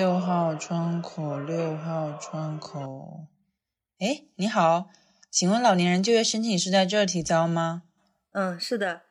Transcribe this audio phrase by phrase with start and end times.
[0.00, 3.26] 嗯，六号窗口，六号窗口。
[3.98, 4.88] 哎，你好，
[5.30, 7.82] 请问老年人就业申请是在这儿提交吗？
[8.32, 9.02] 嗯，是的。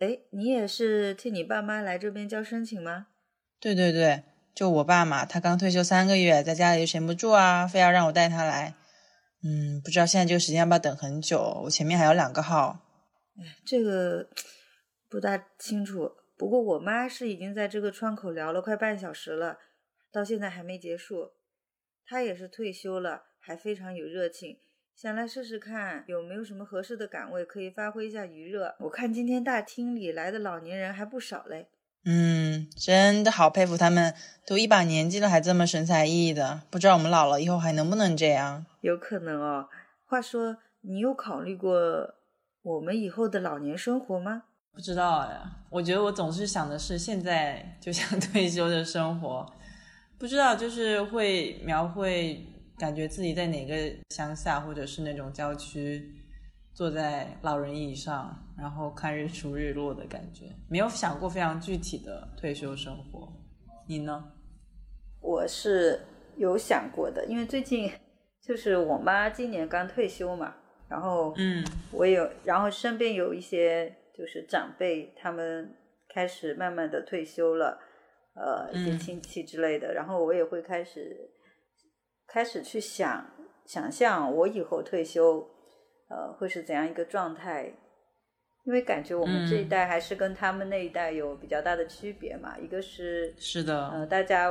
[0.00, 3.06] 哎，你也是替你爸妈来这边交申请吗？
[3.58, 4.24] 对对对，
[4.54, 8.74] 就我爸嘛，他刚退休三个月，在家里闲不住啊，非要让我带他来。
[9.42, 11.62] 嗯，不知道现在这个时间要不要等很久？
[11.64, 12.80] 我前面还有两个号。
[13.38, 14.28] 哎，这个
[15.08, 16.10] 不大清楚。
[16.36, 19.56] 不过我妈是已经在这个窗口聊了快半小时了，
[20.14, 21.32] 到现在还没结束。
[22.06, 24.58] 他也是退休了，还非常有热情，
[24.94, 28.76] 想来试试看有没有什么合适的岗位可以发挥一下余热。
[28.78, 31.68] 我看今天大厅里来的老年人还不少嘞。
[32.04, 34.14] 嗯，真的好佩服他们，
[34.46, 36.60] 都一把年纪了还这么神采奕奕的。
[36.70, 38.66] 不知道我们老了以后还能不能这样？
[38.82, 39.68] 有可能哦。
[40.04, 42.14] 话说，你有考虑过
[42.62, 44.42] 我们以后的老年生活吗？
[44.70, 49.50] 不知道呀，我觉得我总是想的是现在就想 退休的生活，
[50.18, 52.44] 不知道就是会描绘
[52.78, 53.74] 感觉自己在哪个
[54.10, 56.10] 乡下或者是那种郊区，
[56.72, 63.32] 坐在老人椅上，然后看日出日落的感觉，没有想过非常具体的退休生活。
[63.86, 64.32] 你呢？
[65.20, 66.00] 我是
[66.36, 67.90] 有想过的，因为最近
[68.42, 70.54] 就是我妈今年刚退休嘛，
[70.88, 73.96] 然后嗯，我有，然后身边有一些。
[74.16, 75.74] 就是长辈他们
[76.08, 77.76] 开始慢慢的退休了，
[78.34, 81.30] 呃，一些亲戚之类的，然后我也会开始
[82.26, 83.24] 开始去想
[83.64, 85.48] 想象我以后退休，
[86.08, 87.72] 呃，会是怎样一个状态？
[88.64, 92.58] 因为感觉我们这一代还是跟他们那一代有比较大的区别嘛。
[92.58, 94.50] 一个是是的，呃，大家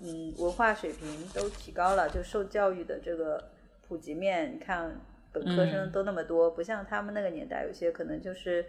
[0.00, 3.42] 嗯文化水平都提高了，就受教育的这个
[3.88, 4.94] 普及面，你看
[5.32, 8.64] 本科生都那么多，不像他们那个年代，有些可能就是。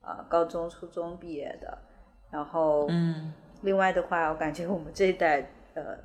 [0.00, 1.76] 啊，高中、初中毕业的，
[2.30, 3.32] 然后，嗯，
[3.62, 5.98] 另外的话，我感觉我们这一代，呃，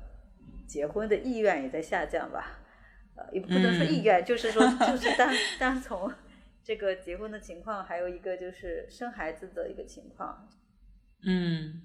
[0.66, 2.58] 结婚的意愿也在下降吧，
[3.16, 6.12] 呃，也不能说意愿， 就是说，就是单单从
[6.62, 10.48] 这个结婚的情况，还有一个就是生孩子的一个情况，
[11.26, 11.82] 嗯，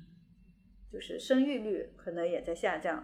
[0.91, 3.03] 就是生育率可能也在下降，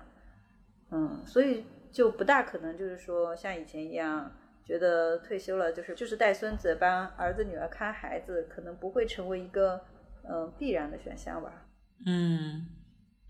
[0.91, 4.31] 嗯，所以就不大可能就是说像以前一样。
[4.65, 9.79] 觉得退休了就是就是带孙子帮儿子女儿看孩子，可能不会成为一个
[10.23, 11.64] 嗯必然的选项吧。
[12.05, 12.67] 嗯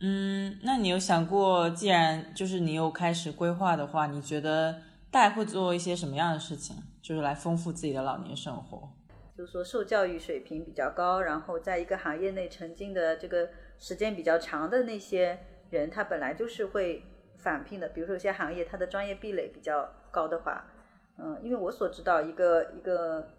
[0.01, 8.89] 嗯，那你有想过，既然就是你有开始规划的话，你觉得大概会做一些什么样的事情，就是来丰富自己的老年生活？
[9.37, 15.37] 就是说，受教育水平比较高，然后在一个行业内沉浸的这个时间比较长的那些
[15.69, 17.03] 人，他本来就是会
[17.37, 17.89] 返聘的。
[17.89, 20.65] 比如说，有些行业他的专业壁垒比较高的话。
[21.17, 23.29] 嗯，因为我所知道一个一个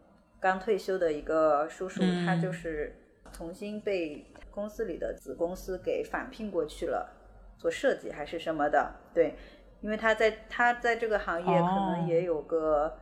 [0.40, 2.94] 刚退休的一个叔叔，他就是
[3.36, 7.06] 重新被公司里的子公司给返聘过去了，
[7.58, 8.94] 做设计还是什么的。
[9.12, 9.34] 对，
[9.82, 12.96] 因为他在他在这个行业可能也有个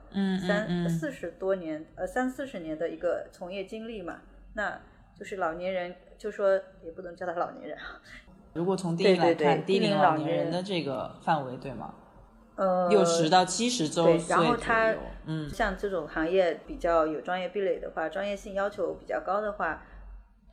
[0.44, 4.22] 三四十多年，呃三四十年的一个从业经历嘛。
[4.54, 4.80] 那
[5.16, 8.00] 就是老年人，就说也不能叫他老年人啊。
[8.54, 11.94] 如果从低龄来看，低龄老年人的这个范围，对吗？
[12.56, 14.94] 呃，六十到七十周岁，然后他，
[15.26, 19.82] 嗯，像这种行业比较有专业壁垒的话，专业性要求比较高的话，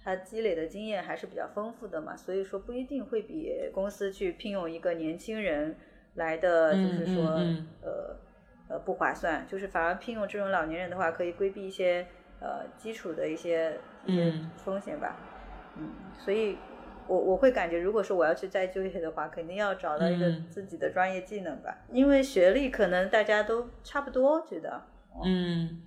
[0.03, 5.75] 他积累的经验还是比较丰富的嘛，所以说不一定会比公司去聘用一个年轻人
[6.15, 7.23] 来的，就是说，
[7.81, 8.17] 呃，
[8.67, 12.05] 呃，不划算，就是反而聘用这种老年人的话，可以规避一些
[12.39, 15.17] 呃基础的一些一些风险吧，
[15.77, 16.57] 嗯，所以。
[17.07, 24.81] 我我会感觉，如果说我要去再就业的话，肯定要找到一个自己的专业技能吧，因为学历可能大家都差不多，觉得。
[25.25, 25.81] 嗯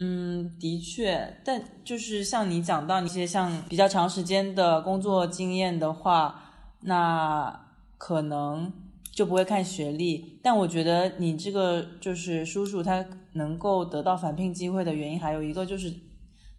[0.00, 6.42] 嗯，的确，但就是像你讲到一些像比较长时间的工作经验的话，
[6.80, 7.66] 那
[7.96, 8.72] 可能
[9.12, 10.38] 就不会看学历。
[10.42, 15.92] 但我觉得你这个就是叔叔他能够得到返聘机会的原因，还有一个就是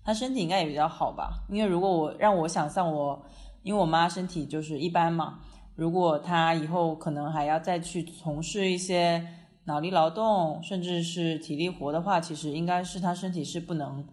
[0.03, 3.25] 他身体应该也比较好吧，因为如果我让我想象我。
[3.61, 5.37] 因为我妈身体就是一般嘛，
[5.75, 9.21] 如果她以后可能还要再去从事一些
[9.69, 14.05] 脑力劳动，甚至是体力活的话，其实应该是他身体是不能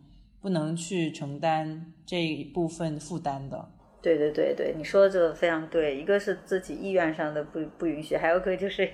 [0.43, 3.71] 不能去承担这一部分负担的。
[4.03, 8.89] 对对对对，你说的这个非常对，一个是自己意愿上的不不允许，还有个就是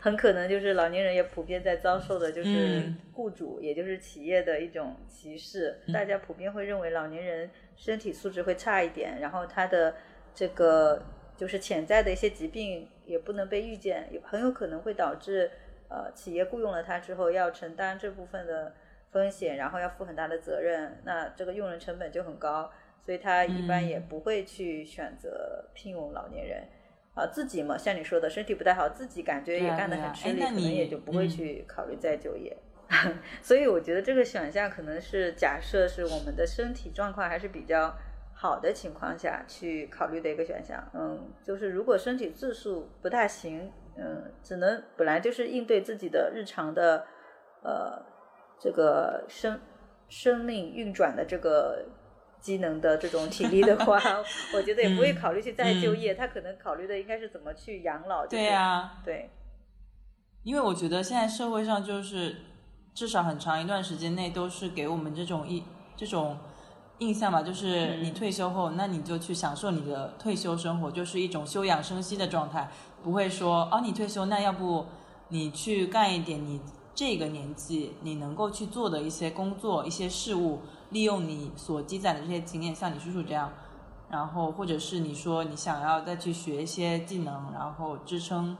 [0.00, 7.48] 很可能就是老年人也普遍在遭受的就是雇主也就是企业的一种歧视，大家普遍会认为老年人。
[7.80, 9.94] 身体素质会差一点，然后他的
[10.34, 11.00] 这个
[11.36, 15.48] 就是潜在的一些疾病也不能被预见，也很有可能会导致
[15.88, 18.74] 呃企业雇佣了他之后要承担这部分的
[19.10, 22.70] 风险，然后要负很大的责任，那这个用人成本就很高，
[23.04, 26.62] 所以他一般也不会去选择聘用老年人。
[27.14, 32.56] 啊自己嘛，像你说的，身体不太好，自己感觉也干得很吃力，可能也就不会去考虑再就业。
[33.42, 37.92] 所以我觉得这个选项可能是假设是我们的身体状况还是比较
[38.32, 40.88] 好的情况下去考虑的一个选项。
[40.94, 47.06] 嗯，就是如果身体质素不太行，嗯，只能本来就是应对自己的日常的
[47.62, 48.02] 呃
[48.58, 49.60] 这个生
[50.08, 51.84] 生命运转的这个
[52.40, 53.98] 机能的这种体力的话，
[54.54, 56.14] 我觉得也不会考虑去再就业。
[56.14, 58.26] 他可能考虑的应该是怎么去养老。
[58.26, 59.30] 对呀，对，
[60.44, 62.36] 因为我觉得现在社会上就是。
[62.94, 65.62] 至少很长一段时间内都是给我们这种一
[65.94, 66.36] 这种
[66.98, 72.70] 印象吧，就是你退休后，那你就去享受你的退休生活，就是一种休养生息的状态，
[73.02, 74.86] 不会说哦，你退休，那要不
[75.28, 76.60] 你去干一点你
[76.94, 80.60] 这个年纪你能够去做的一些工作、一些事物，
[80.90, 83.52] 利用你所积攒的这些经验，像你叔叔这样，
[84.10, 88.56] 然后或者是你说你想要再去学一些技能，然后支撑。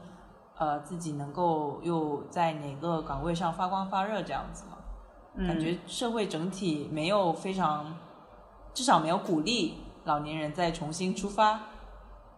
[0.61, 5.47] 呃，自己能够又在哪个岗位上发光发热这样子嘛？
[5.47, 7.95] 感觉社会整体没有非常，
[8.73, 9.75] 至少没有鼓励
[10.05, 11.59] 老年人再重新出发，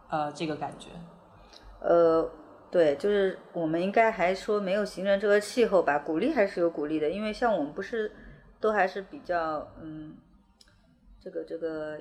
[0.08, 0.88] 呃，这个感觉。
[1.80, 2.30] 呃，
[2.70, 5.98] 对，就是我们应该还说没有形成这个气候吧？
[5.98, 8.12] 鼓励还是有鼓励的，因为像我们不是
[8.60, 10.16] 都还是比较嗯，
[11.20, 11.98] 这个这个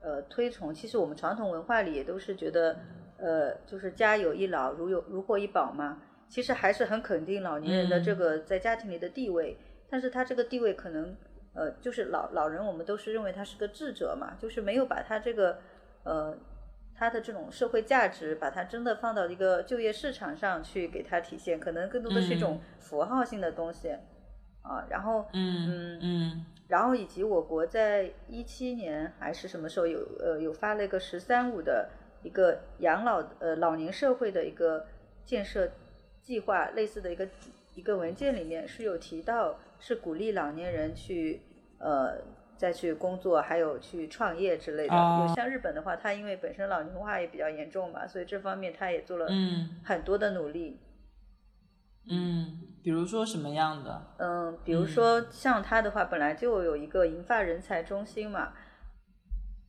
[0.00, 2.76] 呃推崇，其实我们传统文化里也都是觉得。
[3.16, 6.02] 呃，就是家有一老，如有如获一宝嘛。
[6.28, 9.56] 其实还是很肯定老年人的这个在家庭里的地位，
[9.88, 11.16] 但是他这个地位可能，
[11.54, 15.58] 呃，就是老老人我们都是认为他是个智者嘛，就是没有把他这个，
[16.02, 16.36] 呃，
[16.94, 23.90] 他的这种社会价值，把他真的放到一个就业市场上去给他体现，可能更多的是一种符号性的东西，
[24.62, 31.88] 啊，然后，嗯嗯嗯，然后以及我国在一七年还是什么时候有呃有发了一个“十三五”的。
[32.24, 34.86] 一个养老呃老年社会的一个
[35.26, 35.70] 建设
[36.22, 37.28] 计划类似的一个
[37.74, 41.42] 一个文件里面是有提到，是鼓励老年人去
[41.78, 42.18] 呃
[42.56, 44.94] 再去工作，还有去创业之类的。
[44.94, 49.28] 有像日本的话，它因为本身老龄化也比较严重嘛，所以这方面它也做了
[49.84, 50.80] 很多的努力。
[52.10, 54.02] 嗯，比如说什么样的？
[54.18, 58.52] 嗯，比如说像他的话，本来就有一个银发人才中心嘛。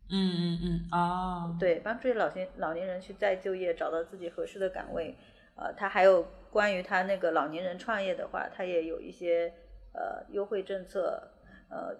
[0.07, 5.17] 嗯嗯嗯啊，对，帮助老年老年人去再就业，找到自己合适的岗位。
[5.55, 9.51] 呃，他还有关于他那个老年人创业的话，他也有一些
[9.95, 11.31] 呃优惠政策。
[11.69, 11.95] 呃，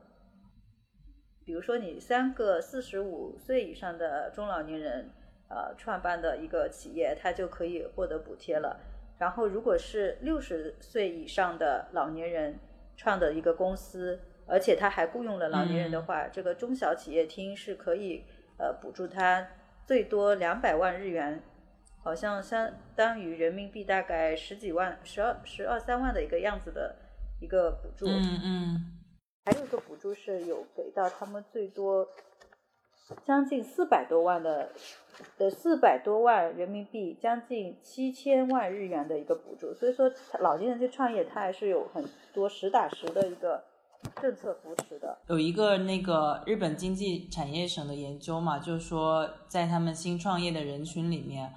[1.43, 5.09] 比如说你三个四十五岁以上的中老年人
[5.49, 8.79] 呃创办的一个企业，他就可以获得补贴了。
[9.17, 12.59] 然后如果是六十岁以上的老年人
[12.97, 14.19] 创的一个公司。
[14.47, 18.23] 而且他还雇佣了老年人的话，这个中小企业厅是可以
[18.59, 19.47] 呃补助他
[19.87, 21.41] 最多两百万日元，
[22.03, 26.95] 好像相当于人民币大概十几万、十二十二三万的一个样子的
[27.39, 28.05] 一个补助。
[28.07, 28.85] 嗯嗯。
[29.45, 32.07] 还有一个补助是有给到他们最多
[33.23, 34.71] 将近四百多万的
[35.37, 39.73] 的四百多万人民币，将近七千万日元的一个补助。
[39.73, 43.63] 所以说老年人去创业，他还是有很多实打实的一个。
[44.21, 51.51] 政策扶持的有一个那个日本经济产业省的研究嘛，就是说在他们新创业的人群里面，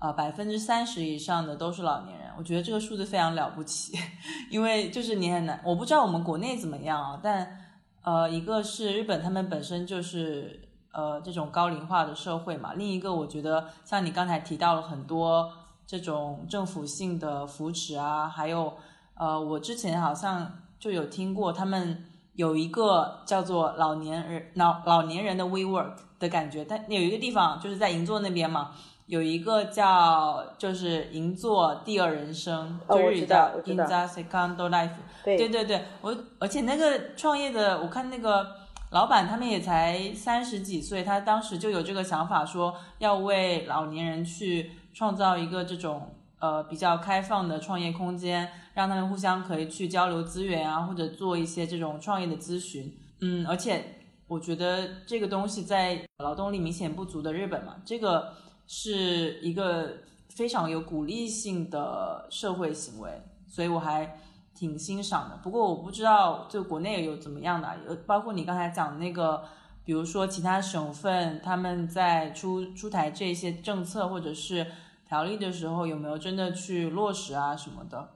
[0.00, 2.30] 呃，百分之三十以上的都是老年人。
[2.36, 3.96] 我觉得这个数字非常了不起，
[4.50, 7.58] 因为就是你很难，我不知道我们国内怎么样啊，但
[8.02, 15.50] 呃，一个是日本他们本身就是呃这种高龄化的社会嘛，另一个我觉得像你刚才提到了很多
[15.86, 18.72] 这种政府性的扶持啊，还有
[19.14, 20.60] 呃，我之前好像。
[20.76, 28.72] 就有听过他们有一个叫做老年人老老年人的 WeWork 的感觉，但有一个地方就是在银座那边嘛，
[29.06, 34.90] 有一个叫就是银座第二人生，就日语叫 In the Second Life。
[35.24, 38.46] 对对对，我而且那个创业的，我看那个
[38.90, 46.10] 老板他们也才三十几岁，他当时就有这个想法，说要为老年人去创造一个这种。
[46.40, 52.94] 呃，比较开放的创业空间，让他们互相可以去交流资源啊，或者做一些这种创业的咨询。
[53.22, 53.82] 嗯，而且
[54.26, 58.34] 我觉得这个东西在劳动力明显不足的日本嘛，这个
[58.66, 63.10] 是一个非常有鼓励性的社会行为，
[63.46, 64.18] 所以我还
[64.54, 65.36] 挺欣赏的。
[65.42, 69.42] 不过我不知道就国内有怎么样的，呃，包括你刚才讲那个，
[69.84, 74.66] 比如说其他省份他们在出出台这些政策，或者是。
[75.06, 78.08] 条例的时候有没有真的去落实啊什么的？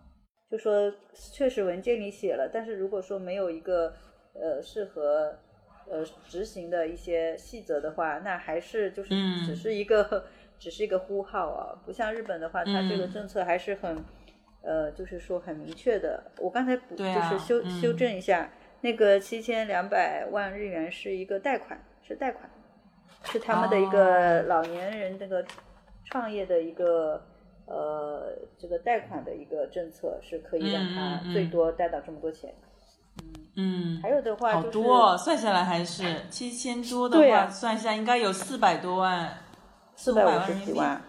[0.50, 3.92] 就说确实文件里写了，但是如果说没有一个
[4.32, 5.38] 呃适合
[5.90, 9.14] 呃执行的一些细则的话，那还是就是
[9.46, 10.24] 只是一个
[10.58, 14.04] 只是一个呼号啊，不像日本的话，它这个嗯政策还是很，
[14.62, 16.22] 呃，就是说很明确的。
[16.38, 22.48] 我刚才补啊就是修、嗯修正一下，那个七千两百万日元是一个贷款，是贷款，
[23.24, 25.44] 是他们的一个哦老年人那个
[26.04, 27.22] 创业的一个。
[27.70, 32.50] 呃，这个贷款的一个政策是可以让嗯他最多贷到这么多钱。
[32.50, 32.67] 嗯，
[34.02, 39.38] 还有的话好就是多哦，算下来还是七千多的话，啊算一下应该有四百多万，
[39.96, 40.40] 四百五。
[40.46, 41.00] 十几万，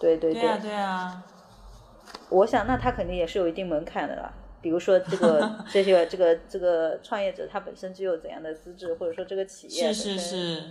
[0.00, 0.48] 对对对。
[0.48, 1.22] 啊，对啊，
[2.28, 4.32] 我想那他肯定也是有一定门槛的啦。
[4.60, 10.62] 比如说这个 这些这个这个创业者他本身具有怎样的资质，或者说这个企业是是是，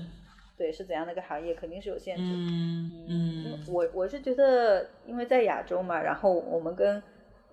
[0.57, 2.23] 对是怎样的一个行业，肯定是有限制。
[2.23, 2.91] 嗯。
[3.07, 7.01] 嗯我我是觉得，因为在亚洲嘛，然后我们跟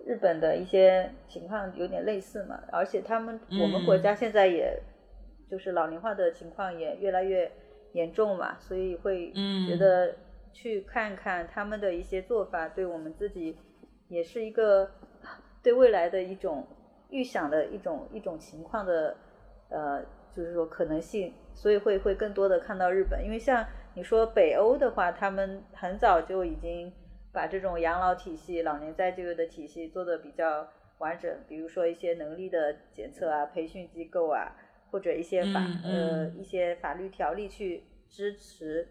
[0.05, 4.81] 日本的一些情况有点类似嘛，而且他们我们国家现在也
[5.49, 7.51] 就是老龄化的情况也越来越
[7.93, 10.15] 严重嘛，所以会嗯觉得
[10.51, 13.57] 去看看他们的一些做法，对我们自己
[14.07, 14.89] 也是一个
[15.61, 16.65] 对未来的一种
[17.09, 19.15] 预想的一种一种情况的
[19.69, 20.01] 呃，
[20.35, 23.65] 就是说可能性，所以会会更多的看到日本，因为像
[23.95, 26.91] 你说北欧的话，他们很早就已经
[27.31, 30.67] 把这种养老体系、老年再就业的体系做得比较
[30.99, 34.55] 完整，比如说一些能力的检测啊、培训机构啊，
[34.91, 38.87] 或者一些法、嗯呃嗯一些法律条例去支持。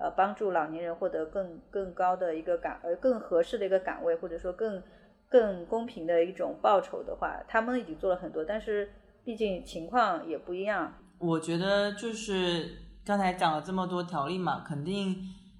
[0.00, 4.80] 呃，帮助老年人获得更更高的一个岗，呃，更合适的一个岗位，或者说更
[5.28, 8.88] 更公平的一种报酬的话，他们已经做了很多，但是
[9.24, 10.94] 毕竟情况也不一样。
[11.18, 15.16] 我觉得就是刚才讲了这么多条例嘛，肯定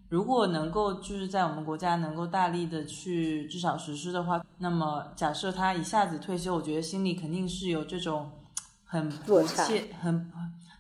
[0.09, 8.31] 如果能够就是在我们国家能够大力的去至少实施的话，那么假设他一下子退休，我觉得心里肯定是有这种
[8.85, 10.33] 很不落差切很。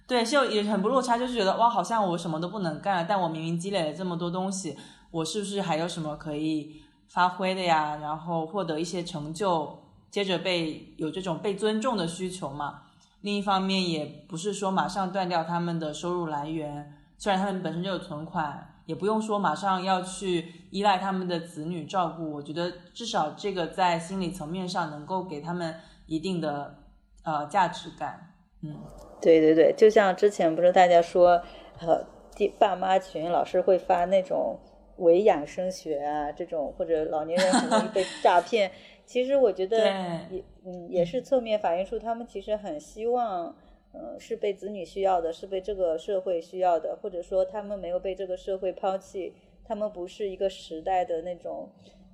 [0.06, 4.74] 对，就也很不落差，就是觉得哇，好像我什么都不能干了，但我明明积累了这么多东西，
[5.10, 7.96] 我是不是还有什么可以发挥的呀？
[7.96, 9.78] 然后获得一些成就，
[10.10, 12.80] 接着被有这种被尊重的需求嘛。
[13.20, 22.32] 另一方面，也不是说马上断掉他们的收入来源，虽然他们本身就有存款，也不用说马上要去依赖他们的子女照顾。
[22.32, 25.74] 我觉得至少这个在心理层面上能够给他们
[26.06, 26.74] 一定的
[27.22, 28.34] 呃价值感。
[28.62, 28.74] 嗯，
[29.20, 31.42] 对对对，就像之前不是大家说，
[31.80, 32.02] 呃，
[32.34, 34.58] 弟爸妈群老是会发那种
[34.96, 38.72] 伪养生学啊，这种或者老年人很容易被诈 骗。
[39.04, 39.86] 其实我觉得
[40.30, 43.54] 也嗯也是侧面反映出他们其实很希望，
[43.98, 51.68] 呃，是被子女需要的，是被这个社会需要的，或者说他们没有被这个社会抛弃，他们不是一个时代的那种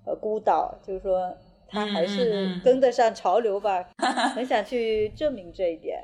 [0.07, 1.37] 呃孤岛，就是说
[1.69, 3.87] 他还是嗯跟得上潮流吧，
[4.35, 6.03] 很想去证明这一点。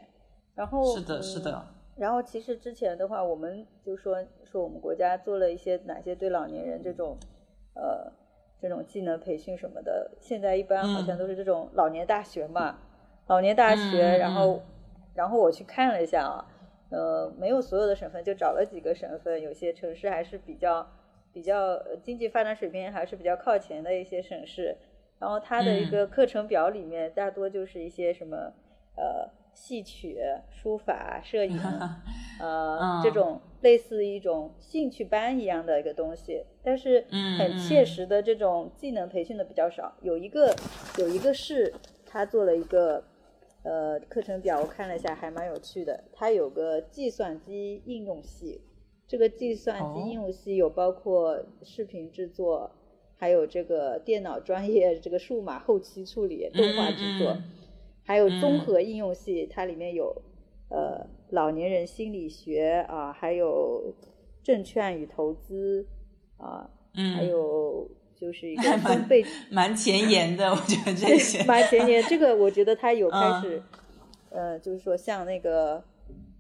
[0.55, 7.17] 然后是的，是嗯的，然后其实之前的话，我们就说说我们国家做了一些哪些对老年人这种
[7.75, 8.13] 呃
[8.61, 12.79] 这种技能培训什么的，现在一般好像都是这种老年大学嘛，
[13.29, 14.61] 老年大学，然后
[15.21, 16.47] 然后我去看了一下啊，
[16.89, 20.91] 呃，没有所有的省份，就找了几个省份，有些城市还是比较
[21.31, 24.75] 比较呃经济发展水平还是比较靠前的一些省市，
[25.19, 28.37] 然后它的一嗯个课程表里面大多就是一些什么
[28.97, 29.29] 呃。
[29.53, 30.17] 戏曲、
[30.49, 31.59] 书法、摄影，
[32.41, 39.93] 呃，嗯这种类似一种兴趣班一样的一个东西，但是嗯很切实的这种技能培训的比较少。
[40.03, 40.55] 有一个
[40.99, 41.75] 有一个市
[42.07, 43.03] 他做了一个
[43.63, 46.05] 呃课程表，我看了一下，还蛮有趣的。
[46.13, 48.61] 它有个计算机应用系，
[49.07, 52.71] 这个计算机哦应用系有包括视频制作，
[53.17, 57.33] 还有这个电脑专业这个数码后期处理、动画制作。
[57.33, 57.43] 嗯
[58.03, 60.21] 还有综合应用系，它里面有
[60.69, 63.95] 呃老年人心理学啊，还有
[64.43, 65.87] 证券与投资
[66.37, 67.89] 啊，嗯，还有
[68.21, 68.99] 就是一个 还
[69.51, 71.43] 蛮前沿的，我觉得这些。
[71.45, 72.03] 蛮前沿。
[72.05, 73.63] 这个我觉得他有开嗯始，
[74.31, 75.83] 呃，就是说像那个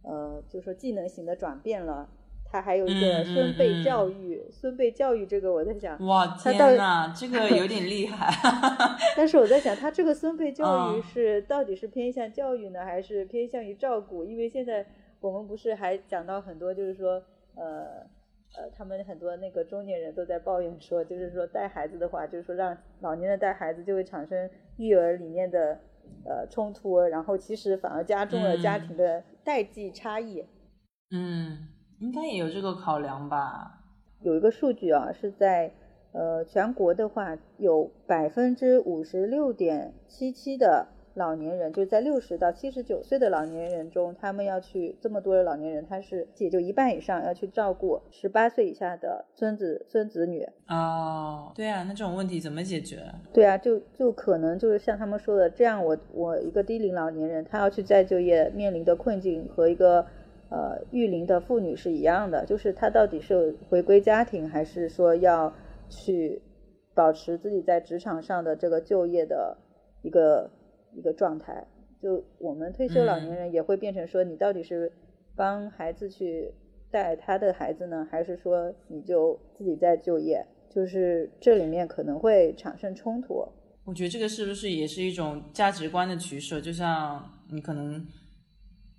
[0.02, 2.08] 呃，就是说技能型的转变了。
[2.52, 8.28] 他还有一个孙辈嗯教育，孙辈教育这个我在想，哇天呐，这个有点厉害。
[9.16, 14.24] 但是我在想，他这个孙辈教育嗯是到底是偏向教育呢，还是偏向于照顾？
[14.24, 14.84] 因为现在
[15.20, 17.22] 我们不是还讲到很多，就是说，
[17.54, 18.04] 呃
[18.56, 25.78] 呃，他们很多那个中年人都在抱怨说，就是说带孩子的话，就是说让老年人带孩子就会产生育儿理念的
[26.24, 30.44] 呃冲突，然后其实反而加重了家嗯庭的代际差异。
[31.12, 31.68] 嗯，
[32.00, 33.84] 应该也有这个考量吧。
[34.22, 35.72] 有一个数据啊，是在
[36.12, 50.46] 呃全国的话，有百分之五十六点七七的老年人，就是在六十到七十九岁的老年人中，他们要去这么多的老年人，他是也就一半以上要去照顾十八岁以下的孙子孙子女。
[50.68, 53.02] 哦，对啊，那这种问题怎么解决？
[53.32, 60.06] 对啊，就就可能就是像他们说的这样，我我一个低龄老年人，他要去再就业面临的困境和一个
[60.48, 65.52] 呃育龄的妇女是一样的，就是他到底是回归家庭，还是说要
[65.88, 66.40] 去
[66.94, 69.56] 保持自己在职场上的这个就业的
[70.02, 70.48] 一个。
[70.94, 71.66] 一个状态，
[72.02, 74.92] 就我们退休老年人也会变成说，你到底是
[75.36, 76.52] 帮孩子去
[76.90, 80.44] 带他的孩子呢，还是说你就自己在就业？
[80.72, 83.44] 就是这里面可能会产生冲突。
[83.84, 86.60] 我觉得这个是不是也是一种价值观的取舍？
[86.60, 88.06] 就像你可能，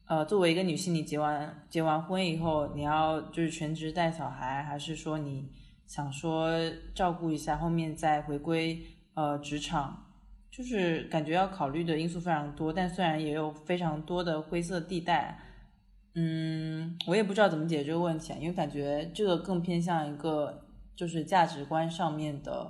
[0.08, 5.50] 呃，作为一个女性，你结完结完婚以后，你要就是全职带小孩，还是说你
[5.88, 6.50] 想说
[6.94, 8.82] 照顾一下，后面再回归
[9.14, 10.11] 呃职场？
[10.52, 15.40] 就是感觉要考虑的因素非常多，但虽然也有非常多的灰色地带，
[16.16, 22.70] 嗯，我也不知道怎么解决这个问题，因为感觉这个更偏向一个就是价值观上面的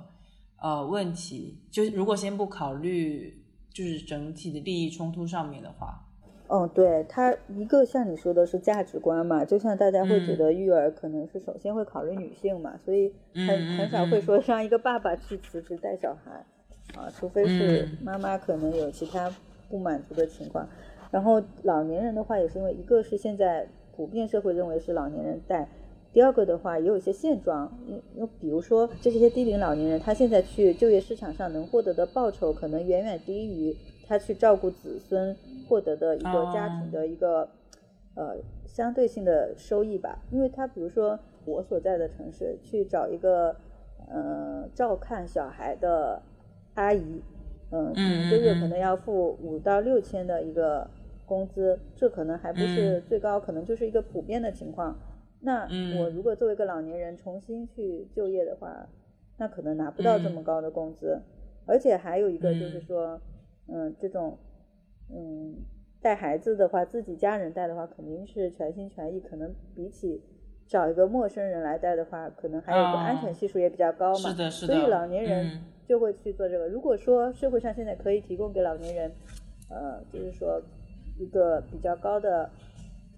[0.62, 1.60] 呃问题。
[1.72, 6.06] 就如果先不考虑就是整体的利益冲突上面的话，
[6.48, 16.46] 嗯，对他一个像你说的是价值观嘛，就像大家会觉得育儿可能是首先会考虑女性嘛，所以很很少会说让一个爸爸去辞职带小孩。
[16.96, 19.32] 啊，除非是妈妈可能有其他
[19.70, 20.68] 不满足的情况，
[21.10, 25.66] 然后老年人的话也是因为一个是现在普遍社会认为是老年人带，
[26.12, 33.74] 第二个的话也有一些现状，因因比如说这些低龄老年人他现在去就业市场上能获得的报酬可能远远低于
[34.06, 35.34] 他去照顾子孙
[35.66, 37.48] 获得的一个家庭的一个
[38.14, 43.56] 呃相对性的收益吧，因为他比如说我所在的城市去找一个
[44.10, 46.20] 呃照看小孩的。
[46.74, 47.22] 阿姨，
[47.70, 50.88] 嗯，一个月可能要付五到六千的一个
[51.26, 54.98] 工资，这可能还不是最高，可能就是一个普遍的情况。
[55.40, 58.88] 那我如果作为一个老年人重新去就业的话，
[59.38, 61.20] 那可能拿不到这么高的工资。
[61.64, 63.20] 而且还有一个就是说，
[63.68, 64.36] 嗯，这种，
[65.10, 65.56] 嗯，
[66.00, 70.20] 带孩子的话，自己家人带的话，肯定是全心全意，可能比起
[70.66, 74.30] 找一个陌生人来带的话，可能还有个安全系数也比较高嘛。
[74.30, 74.74] 是的，是的。
[74.74, 75.60] 所以老年人。
[75.84, 76.68] 就会去做这个。
[76.68, 79.12] 如果说社会上现在可以提供给老年人，
[79.68, 80.62] 呃，就是说
[81.18, 82.48] 一个比较高的，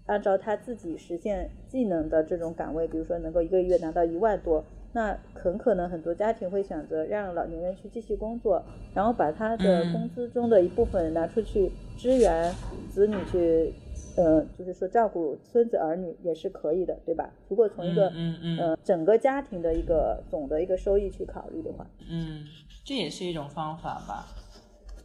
[0.07, 8.61] 按照他自己实现技能的这种岗位，比如说能够一个月拿到一万多，那很可能很多家庭会选择让老年人去继续工作，
[8.95, 12.51] 然后把他的工资中的一部分拿出去支援
[12.91, 13.73] 子女去。
[14.17, 17.29] 呃，就是说照顾孙子儿女也是可以的，对吧？
[17.49, 22.45] 如果从一个嗯嗯呃整个家庭的一个总的一个收益去考虑的话，嗯，
[22.85, 24.27] 这也是一种方法吧。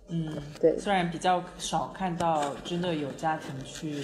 [0.10, 0.78] 嗯，对。
[0.78, 4.04] 虽然比较少看到真的有家庭去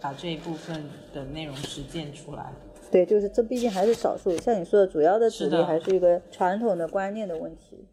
[0.00, 2.52] 把这一部分的内容实践出来。
[2.90, 4.36] 对，就是这毕竟还是少数。
[4.38, 7.86] 像你说的，主要的阻力还是一个传统的观念的问题。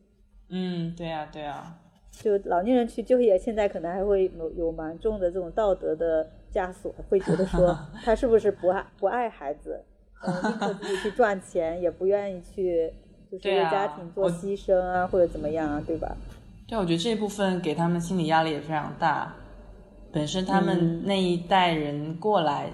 [0.49, 1.77] 嗯，对呀，对呀。
[2.11, 6.29] 就老年人去就业，现在可能还会有有蛮重的这种道德的。
[6.53, 9.83] 枷锁会觉得说 他是不是不爱不爱孩子，
[10.25, 12.93] 宁可自己去赚钱，也不愿意去
[13.31, 16.15] 就是为家庭做牺牲啊，或者怎么样啊，对吧？
[16.67, 19.33] 对，我觉得这部分给他们心理压力也非常大。
[20.11, 22.69] 本身他们那一代人过来，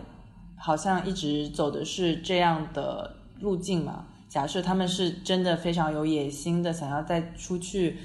[0.58, 4.08] 好像一直走的是这样的路径嘛。
[4.28, 7.98] 假设他们是真的非常有野心的，想要再出去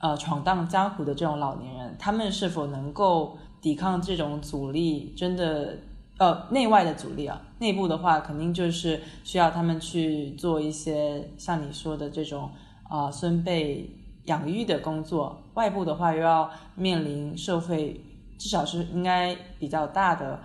[0.00, 3.36] 呃闯荡江湖的这种老年人，他们是否能够？
[3.60, 5.78] 抵抗这种阻力，真的，
[6.18, 7.40] 呃，内外的阻力啊。
[7.58, 12.50] 内部的话，肯定就是需要他们去做一些像你说的这种
[12.88, 13.90] 啊孙辈
[14.24, 15.42] 养育的工作。
[15.54, 18.00] 外部的话，又要面临社会
[18.38, 20.40] 至少是应该比较大的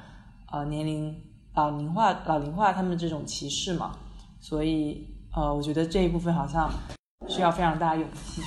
[0.52, 1.16] 呃年龄
[1.54, 3.92] 老龄化、老龄化他们这种歧视嘛。
[4.42, 6.70] 所以，呃，我觉得这一部分好像
[7.28, 8.42] 需要非常大勇气。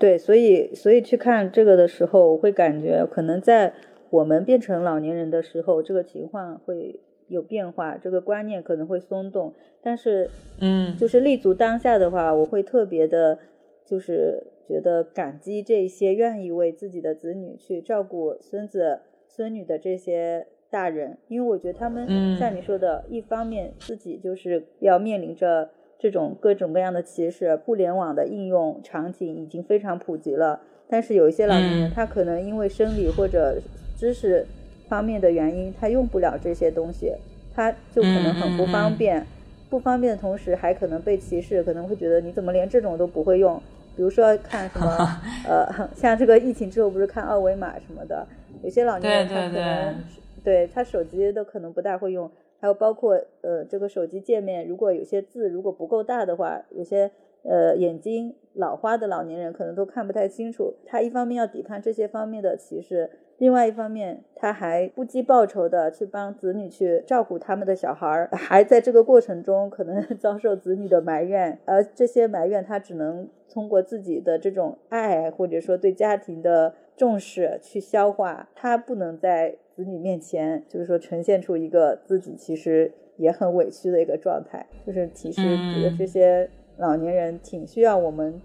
[0.00, 3.74] 对，所以所以去看这个的时候，我会感觉可能在
[4.08, 9.52] 我们变成老年人的时候，这个情况会有变化，这个观念可能会松动。
[9.82, 13.38] 但是，嗯，就是立足当下的话，我会特别的，
[13.84, 25.68] 就是觉得感激这些愿意为自己的子女去照顾孙子孙女的这些大人，因为我觉得他们像你说的，一方面自己就是要面临着。
[26.00, 30.58] 这种各种各样的歧视，互联网的应用场景已经非常普及了。
[30.88, 33.60] 但是有一些老年人，他可能因为生理或者
[33.96, 34.46] 知识
[34.88, 37.12] 方面的原因，他用不了这些东西，
[37.54, 39.24] 他就可能很不方便。
[39.68, 43.62] 不方便的同时，还可能被歧视，可能会觉得你怎么连这种都不会用？
[43.94, 48.26] 比如说看什么 呃， 像这个疫情之后不是看二维码什么的，
[48.62, 49.94] 有些老年人他可能
[50.42, 52.28] 对他手机都可能不大会用，
[52.60, 57.10] 还有包括呃这个手机界面，如果有些字如果不够大的话，有些
[57.42, 60.74] 呃眼睛老花的老年人可能都看不太清楚。
[60.84, 63.10] 他一方面要抵抗这些方面的歧视。
[63.40, 85.40] 另外一方面，他还不计报酬的去帮子女去照顾他们的小孩儿， 还在这个过程中可能 遭受子女的埋怨，而这些埋怨他只能通过自己的这种爱或者说对家庭的重视去消化，他不能在子女面前就是说呈现出一个自己其实也很委屈的一个状态，就是其实
[85.74, 88.38] 觉得这些老年人挺需要我们。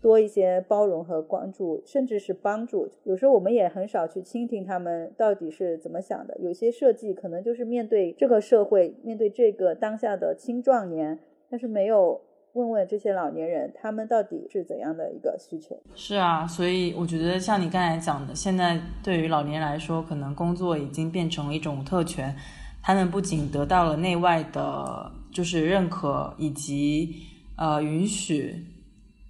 [0.00, 2.88] 多一些包容和关注，甚至是帮助。
[3.04, 6.36] 有时候我们也很少去倾听他们到底是怎么想的。
[6.40, 11.18] 有些设计可能就是面对这个社会，面对这个当下的青壮年，
[11.50, 12.18] 但是没有
[12.54, 15.78] 问问这些老年人，他们到底是怎样的一个需求。
[15.94, 22.34] 是啊，所以我觉得像你刚才讲的，现在对于老年人来说，可能工作已经变成了一种特权。
[22.82, 27.14] 他们不仅得到了内外的，就是认可以及
[27.58, 28.64] 呃允许。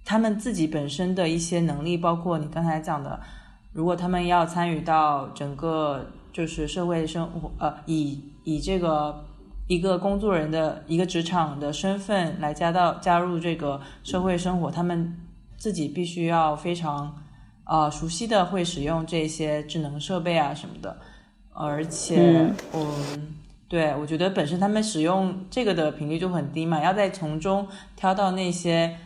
[0.03, 3.19] 他们自己本身的一些能力，包括你刚才讲的，
[3.71, 9.23] 如果他们要参与到整个就是社会生活，呃，以以这个
[9.67, 15.15] 一个工作人的一个职场的身份来加到加入这个社会生活，他们
[15.55, 17.15] 自己必须要非常
[17.65, 20.97] 呃熟悉的会使用这些智能设备啊什么的，
[21.53, 23.35] 而且嗯，
[23.69, 28.97] 对我觉得本身他们使用这个的频率就很低嘛，要再从中挑到那些。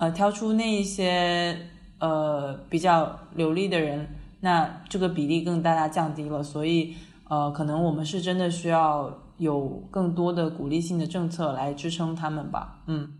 [0.00, 1.54] 呃，挑出那一些
[2.00, 4.08] 呃比较流利的人，
[4.40, 6.42] 那这个比例更大大降低了。
[6.42, 6.94] 所以，
[7.28, 12.82] 呃，可能我们是真的需要有更多的鼓励性的政策来支撑他们吧。
[12.88, 13.12] 嗯，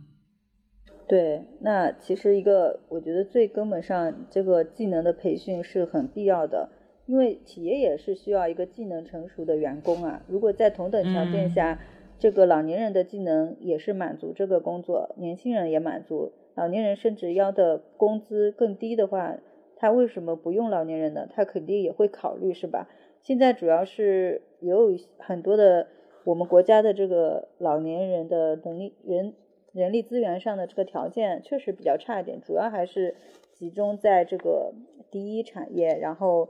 [1.06, 6.70] 对，那其实一个我觉得最根本上，这个技能的培训是很必要的，
[7.04, 10.22] 因为企业也是需要一个技能成熟的员工啊。
[10.26, 11.78] 如果在同等条件下，
[12.18, 16.32] 这个老年人的技能也是满足这个工作，年轻人也满足。
[16.54, 19.38] 老年人甚至要的工资更低的话，
[19.76, 21.26] 他为什么不用老年人呢？
[21.32, 22.88] 他肯定也会考虑，是吧？
[23.22, 25.86] 现在主要是也有很多的
[26.24, 29.34] 我们国家的这个老年人的能力人
[29.72, 33.14] 人力资源上的这个条件确实比较差一点，主要还是
[33.52, 34.74] 集中在这个
[35.10, 36.48] 第一产业，然后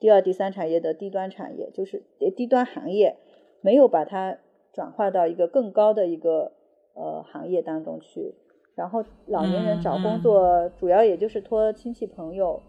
[0.00, 2.02] 第二、第三产业的低端产业，就是
[2.36, 3.16] 低端行业，
[3.60, 4.38] 没有把它
[4.72, 6.52] 转化到一个更高的一个
[6.94, 8.34] 呃行业当中去。
[8.74, 12.60] 然后老年人找工作主要也就是托亲戚朋友，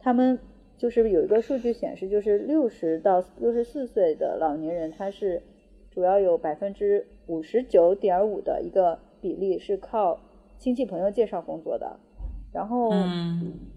[0.00, 0.38] 他们
[0.76, 5.40] 就是有一个数据显示，就是六十到六十四岁的老年人，他是
[5.90, 10.18] 主要有百分之五十九点五的一个比例是靠
[10.58, 11.96] 亲戚朋友介绍工作的。
[12.52, 12.90] 然后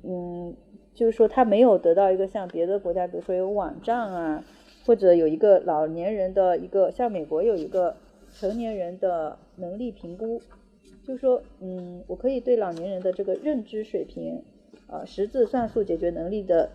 [0.04, 0.56] 嗯，
[0.96, 4.44] 就是说他没有得到一个像别的国家，比如说有网站啊，
[4.88, 7.96] 或者有一个老年人的一个，像美国有一个
[8.32, 10.42] 成年人的能力评估。
[11.06, 14.42] 就说，嗯，我可以对老年人的这个认知水平，
[14.88, 16.70] 呃，识字算数解决能力的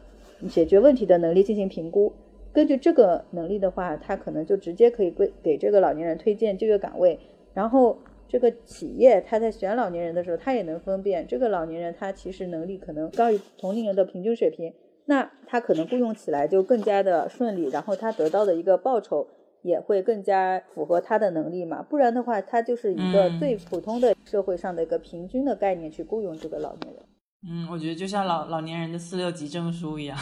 [0.49, 2.12] 解决问题的能力进行评估。
[2.53, 7.19] 根据这个能力的话，他可能就直接可以给给这个老年人推荐就业岗位。
[7.53, 14.73] 然后这个企业他在选老年人的时候，他也能分辨这个老年人他其实能力可能高于同龄人的平均水平，
[15.07, 19.27] 那他可能雇佣起来就更加的顺利，然后他得到的一个报酬。
[19.62, 27.05] 也会更加符合他的能力嘛，不然的话，他就是一个最普通的社会上的一个平均的概念去雇佣这个老年人。
[27.42, 30.18] 嗯，我觉得就像老老年人的四六级证书一样。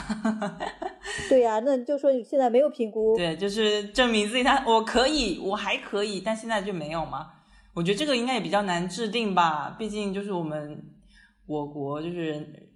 [1.29, 3.17] 对呀，那就说现在没有评估。
[3.17, 7.27] 对，就是证明自己他我可以，我还可以，但现在就没有嘛。
[7.75, 10.81] 我觉得这个应该也比较难制定吧，毕竟就是我们
[11.47, 12.69] 我国就是人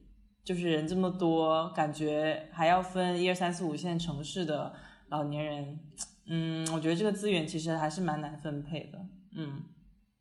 [0.45, 4.73] 就是人这么多，感觉还要分一二三四五线城市的
[5.09, 5.79] 老年人。
[6.29, 8.99] 嗯，我觉得这个资源其实还是蛮难分配的。
[9.37, 9.63] 嗯，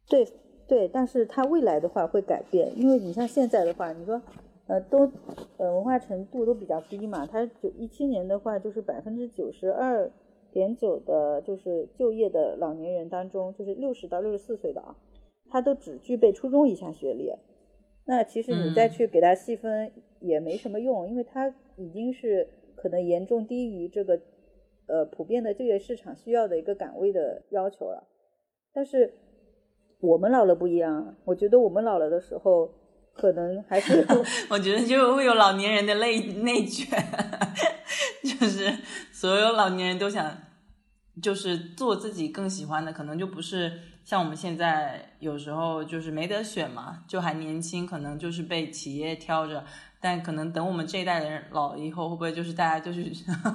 [0.10, 0.28] 对
[0.68, 4.20] 对，但是它未来的话会改变，因为你像现在的话，你说
[4.66, 5.12] 呃都
[5.58, 10.12] 呃文化程度都比较低嘛，它九一七年的话就是百分之九十二
[10.52, 14.96] 点九的，就是就业的老年人当中，就是六十到六十四岁的啊，
[15.52, 17.32] 他都只具备初中以下学历。
[18.06, 24.20] 那其实你再去给他细分也没什么用，因为他已经是可能严重低于这个。
[24.88, 28.08] 呃，普遍的就业市场需要的一个岗位的要求了，
[28.74, 29.14] 但是
[30.00, 32.70] 我们老了不一样，我觉得我们老了的时候，
[33.14, 34.06] 可能还是
[34.50, 36.88] 我觉得就会有老年人的内内卷，
[38.24, 38.72] 就是
[39.12, 40.38] 所有老年人都想
[41.22, 43.72] 就是做自己更喜欢的，可能就不是
[44.04, 49.64] 像我们现在有时候就是没得选嘛，就还年轻，可能就是被企业挑着。
[50.02, 53.04] 但可能等我们这一代的人老了以后，会不会就是大家就是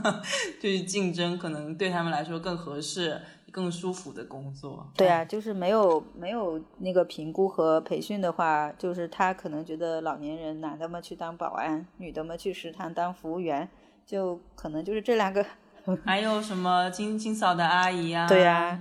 [0.62, 4.88] 就是竞争，可能对他们来说更合适、更舒服的工作？
[4.96, 13.68] 对啊，就是没有没有那个评估和培训的话，就是他可能觉得老年人男的嘛去当保安，女的嘛去食堂当服务员，
[14.06, 15.44] 就可能就是这两个。
[16.04, 18.26] 还有什么清清扫的阿姨啊？
[18.28, 18.80] 对啊，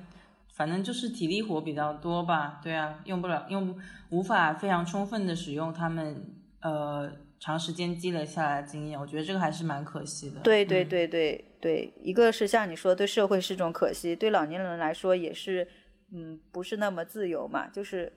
[0.53, 2.59] 反正就是体力活比较多吧。
[2.63, 3.75] 对啊，用不了，用
[4.09, 6.25] 无法非常充分的使用他们
[6.61, 7.11] 呃
[7.45, 8.99] 长时间积累下来的经验。
[8.99, 10.39] 我觉得这个还是蛮可惜的。
[10.39, 15.67] 对对对对对，一个是像你说，对社会是种可惜，对老年人来说也是，
[16.11, 17.67] 嗯，不是那么自由嘛。
[17.67, 18.11] 就是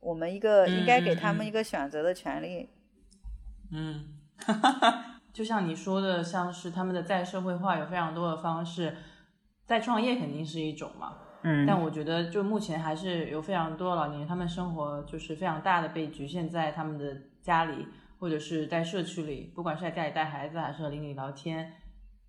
[0.00, 2.68] 我们一个应该给他们一个选择的权利。
[3.70, 4.04] 嗯。
[4.38, 5.04] 哈哈哈。
[5.32, 8.96] 就像你说的，像是他们的再社会化有非常多的方式，
[9.64, 11.18] 再创业肯定是一种嘛。
[11.44, 11.64] 嗯。
[11.64, 17.86] 但我觉得，就目前还是有非常多老年人，他们生活就是非常大的被局限在他们的家里，
[18.22, 21.72] 或者是在社区里，不管是在家里带孩子，还是和邻里聊天，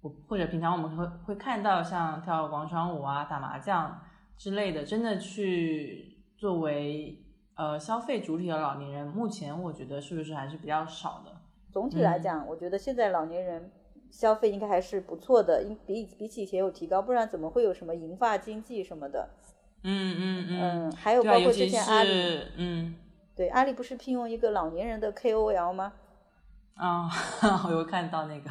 [0.02, 4.02] 我或者平常我们会会看到像跳广场舞啊、打麻将
[4.36, 11.32] 之类的，真的去作为呃消费主体的老年人，目前我觉得是不是还是比较少的。
[11.72, 13.72] 总体来讲，我觉得现在老年人
[14.10, 19.30] 消费应该还是不错的，因比比起以前有提高，不然怎么会有什么银发经济什么的？
[19.84, 20.92] 嗯嗯嗯。
[20.94, 22.96] 还有包括之前阿里，嗯，
[23.36, 25.94] 对，阿里不是聘用一个老年人的 KOL 吗？
[26.76, 27.10] 啊，
[27.68, 28.50] 我有看到那个。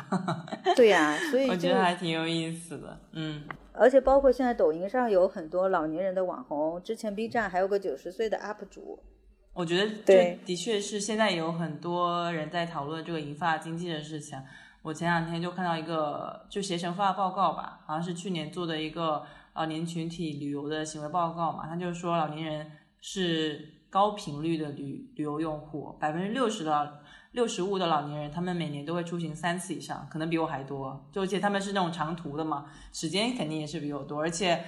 [0.76, 3.44] 对呀，所以我觉得还挺有意思的，嗯。
[3.72, 9.02] 而且包括现在抖音上有很多老年人的网红，之前 B 站还有个九十岁的 UP 主。
[9.54, 14.38] 我觉得对的确是现在有很多人在讨论这个银发经济的事情。
[14.82, 21.66] 我前两天就看到一个，就携程发报告吧，好像是去年做的一个老年群体旅游的行为报告嘛。
[21.66, 27.00] 他就说，老年人是高频率的旅旅游用户，百分之六十的
[27.32, 31.06] 六十五的老年人，他们每年都会出行三次以上，可能比我还多。
[31.12, 34.18] 就而且他们是那种长途的嘛，时间肯定也是比我多。
[34.18, 34.64] 而且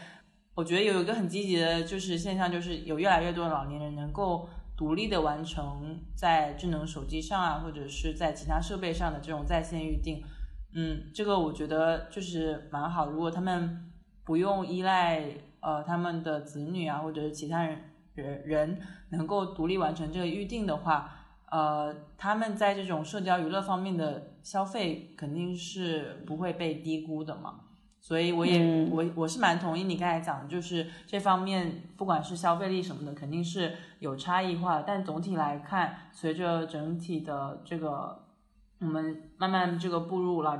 [0.54, 4.46] 我觉得有一个很积极的就是现象，就是有越来越多的老年人能够。
[4.76, 10.20] 独立的完成在智能手机上啊，或者是在其他设备上的这种在线预订，
[10.74, 13.08] 嗯，这个我觉得就是蛮好。
[13.08, 13.92] 如果他们
[14.24, 15.22] 不用依赖
[15.60, 17.78] 呃他们的子女啊，或者是其他人
[18.14, 21.11] 人人能够独立完成这个预定的话，
[21.50, 27.61] 呃，他们在这种社交娱乐方面的消费肯定是不会被低估的嘛。
[28.00, 34.83] 所以我也我我是蛮同意你刚才讲的，就是这方面不管是消费力什么的，肯定是有差异化。
[34.83, 38.27] 但总体来看，随着整体的这个
[38.81, 40.55] 我们慢慢这个步入老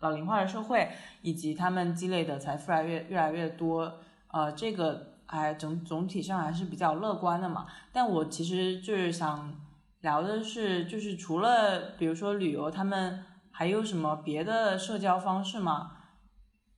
[0.00, 0.90] 老龄化的社会，
[1.22, 3.94] 以及他们积累的财富越来越越来越多，
[4.28, 7.66] 呃，这个还整总体上还是比较乐观的嘛。
[7.92, 9.54] 但我其实就是想
[10.00, 15.92] 聊的是，就是除了比如说旅游，他们还有什么别的社交方式吗？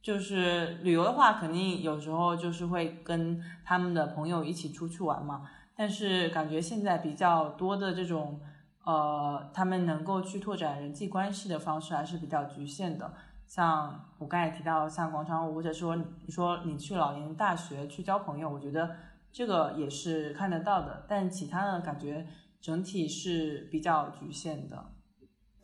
[0.02, 5.48] 就是旅游的话，肯定有时候就是会跟他们的朋友一起出去玩嘛。
[5.76, 8.40] 但是感觉现在比较多的这种，
[8.84, 13.14] 呃，他们能够去拓展人际关系的方式还是比较局限的。
[13.54, 18.88] 像我刚才提到，像广场舞，或者说你说你去老年大学去交朋友，我觉得
[19.30, 21.04] 这个也是看得到的。
[21.06, 22.26] 但其他的感觉
[22.62, 24.86] 整体是比较局限的。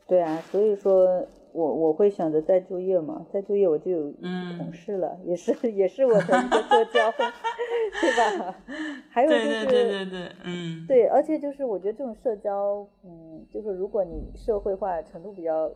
[0.07, 1.27] 对啊，所以说。
[1.51, 4.13] 我我会选择再就业嘛，再就业我就有
[4.59, 7.11] 同事了，也是 也是我的一个社交，
[8.01, 8.55] 对吧？
[9.09, 15.69] 还有就是对对对对，嗯，对，而且就是我觉得这种社交，嗯，就是如果你社会化程度比较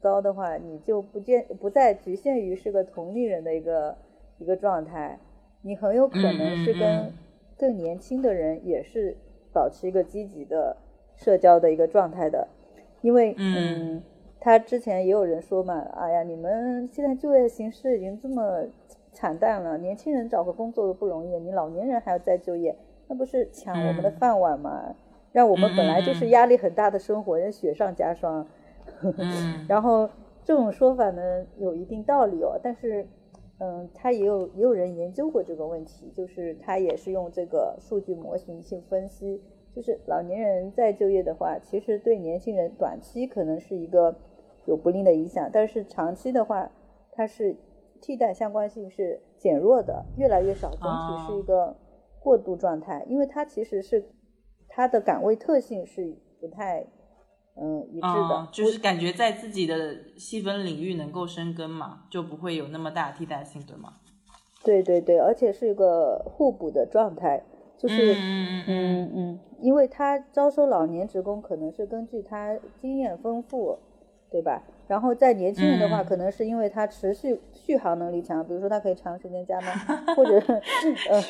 [0.00, 3.96] 高的话，你就不见不再局限于是个同龄人的一个
[4.38, 5.18] 一个状态，
[5.62, 7.12] 你很有可能是跟
[7.56, 9.16] 更年轻的人也是
[9.52, 10.76] 保持一个积极的
[11.16, 12.48] 社交的一个状态的，
[13.02, 14.02] 因为嗯。
[14.40, 18.64] 他之前也有人说嘛，哎呀，你们现在就业形势已经这么
[19.12, 22.76] 惨淡了，年轻人找个工作都不容易，你老年人还要再就业，
[23.08, 24.94] 那不是抢我们的饭碗吗？
[25.32, 28.46] 让我们本来就是压力很大的生活人雪上加霜。
[29.68, 30.08] 然后
[30.44, 33.06] 这种说法呢，有一定道理哦，但是，
[33.58, 39.42] 嗯，他也有也有人研究过这个问题，就是他也是用这个数据模型去分析，
[39.74, 44.16] 就是老年人再就业的话，其实对年轻人短期可能是一个。
[44.66, 46.70] 有不利的影响，但是长期的话，
[47.12, 47.56] 它是
[48.02, 51.74] 替代相关性是减弱的，越来越少，总体是一个
[52.20, 54.04] 过渡状态，因为它其实是
[54.68, 56.84] 它的岗位特性是不太
[57.60, 63.94] 嗯一致的，就是感觉在自己的细分领域能够生根嘛，就不会有那么大替代性，对吗？
[64.64, 67.42] 对对对，而且是一个互补的状态，
[67.76, 73.78] 就是嗯嗯嗯，因为他招收老年职工可能是根据他经验丰富，
[74.30, 74.62] 对吧？
[74.88, 79.76] 然后在年轻人的话，嗯可能是因为他持续续航能力强，比如说他可以长时间加班，
[80.16, 80.38] 或者
[81.10, 81.22] 呃，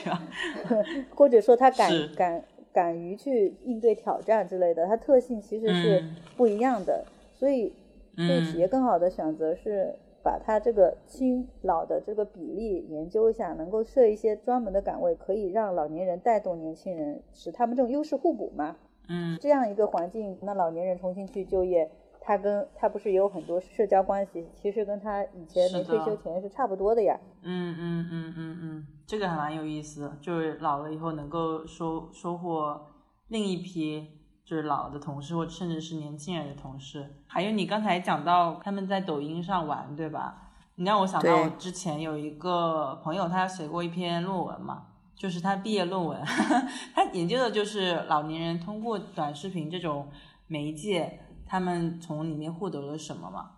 [1.14, 2.42] 或者说他敢敢
[2.78, 7.04] 敢于去应对挑战之类的，它特性其实是嗯不一样的。
[7.34, 7.72] 所以
[8.14, 18.76] 对企业更好的选择是把它这个新老的这个比例研究一下，能够设一些专门的岗位，可以让老年人带动年轻人，使他们这种优势互补嘛。
[19.08, 21.90] 嗯这样一个环境，那老年人重新去就业，
[22.28, 27.18] 他跟他不是也有很多社交关系，其实跟他以前没退休前是差不多的呀。
[27.40, 32.86] 嗯嗯嗯嗯嗯，这个还蛮有意思的，就是老了以后能够收收获
[33.28, 34.06] 另一批
[34.44, 37.14] 就是老的同事，或者甚至是年轻人的同事。
[37.26, 40.50] 还有你刚才讲到他们在抖音上玩，对吧？
[40.74, 46.22] 你让我想到我之前有一个朋友，他写过一篇论文嘛，就是他毕业论文，
[46.94, 50.08] 他研究的就是老年人通过短视频这种
[50.46, 53.50] 媒介，他们从里面获得了什么嘛？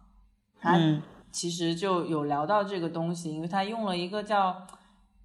[0.59, 4.67] 他嗯其实就有聊到这个东西，因为他用了一个叫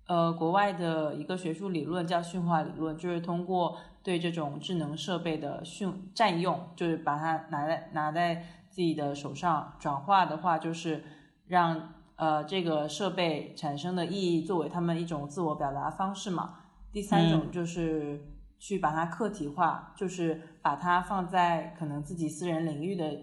[0.08, 8.36] 呃国外的一个学术理论叫驯化理论，就是通过对这种智能设备的驯占用，就是把它拿在拿在
[8.70, 11.04] 自己的手上转化的话，就是
[11.48, 16.56] 让呃这个设备产生的意义作为他们一种自我表达方式嘛。
[16.92, 18.35] 第三种就是
[18.68, 23.16] 去把它客体化，就是把它放在可能自己私人领域的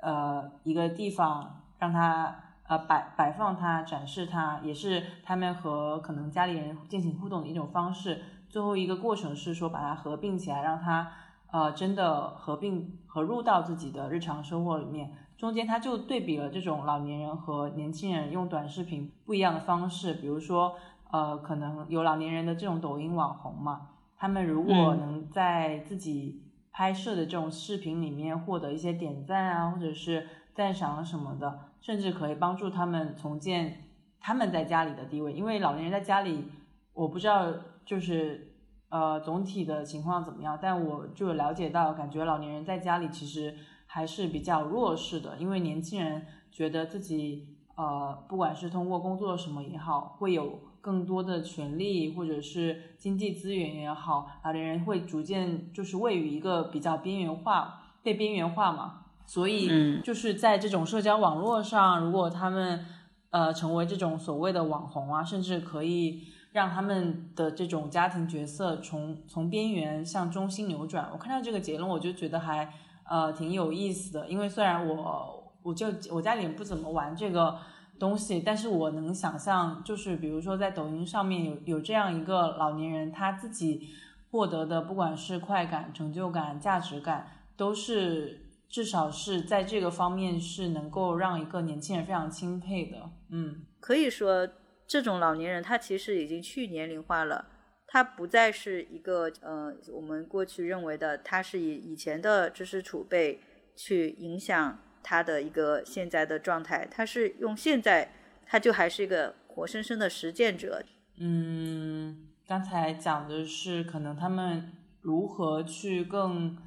[0.00, 2.34] 呃一个地方，让它
[2.66, 8.22] 呃摆摆放它、展示它，也是他们和可能家里人进行互动的一种方式。
[8.48, 11.12] 最后一个过程是说把它合并起来，让它
[11.52, 15.12] 呃真的合并合入到自己的日常生活里面。
[15.36, 20.76] 中间他就对比了这种老年人和年轻人用短视频不一样的方式，比如说
[21.10, 33.84] 呃可能有老年人的这种抖音网红嘛，他们如果嗯能在自己拍摄的这种视频里面获得一些点赞啊，或者是赞赏什么的，甚至可以帮助他们重建
[34.20, 35.32] 他们在家里的地位。
[35.32, 36.44] 因为老年人在家里，
[36.92, 37.46] 我不知道
[37.84, 38.54] 就是
[38.90, 43.54] 呃总体的情况怎么样，但我就了解到，感觉老年人在家里其实
[43.86, 59.00] 还是比较弱势的，因为年轻人觉得自己呃不管是通过工作什么也好，会有更多的权利或者是经济资源也好，老年人会逐渐就是位于一个比较边缘化，被边缘化嘛。
[59.26, 62.86] 所以嗯就是在这种社交网络上，如果他们
[63.28, 66.22] 呃成为这种所谓的网红啊，甚至可以
[66.52, 71.10] 让他们的这种家庭角色从从边缘向中心扭转。
[71.12, 72.72] 我看到这个结论，我就觉得还
[73.04, 77.58] 呃挺有意思的，因为虽然我我就我家里人不怎么玩这个
[77.98, 83.88] 东西，但是我能想象，就是比如说在抖音上面有有这样一个老年人，他自己
[84.30, 93.10] 获得的不管是快感、成就感、价值感，都是至少是在这个方面是能够让一个年轻人非常钦佩的。
[93.30, 94.48] 嗯可以说，
[94.86, 97.46] 这种老年人他其实已经去年龄化了，
[97.86, 103.40] 他不再是一个呃我们过去认为的，他是以以前的知识储备
[103.76, 104.78] 去影响
[105.08, 108.12] 他的一个现在的状态，他是用现在，
[108.44, 110.84] 他就还是一个活生生的实践者。
[111.18, 116.58] 嗯，刚才讲的是可能他们如何去更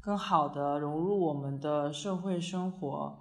[0.00, 3.18] 更好的融入我们的社会生活。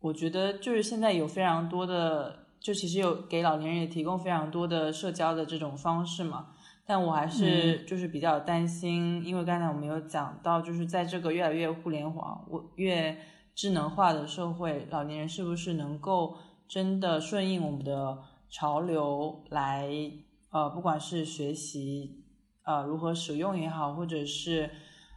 [0.00, 6.48] 我觉得就是现在有非常多的，就其实有给老年人也提供非常多的社交的这种方式嘛。
[6.84, 13.16] 但我还是就是比较担心，因为刚才我们有讲到，就是在这个越来越互联网、我越
[13.56, 16.36] 智能化的社会，老年人是不是能够
[16.68, 18.18] 真的顺应我们的
[18.50, 19.90] 潮流来，
[20.50, 22.22] 呃，不管是学习，
[22.64, 24.70] 呃，如何使用也好，或者是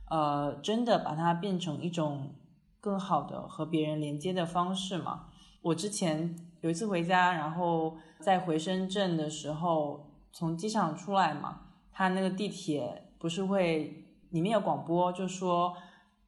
[0.10, 2.34] 呃，真的把它变成一种
[2.80, 5.26] 更好的和别人连接的方式嘛？
[5.62, 15.76] 我之前有一次回家，然后在回深圳的时候，从机场出来嘛，它那个地铁不是会里面有广播，就说，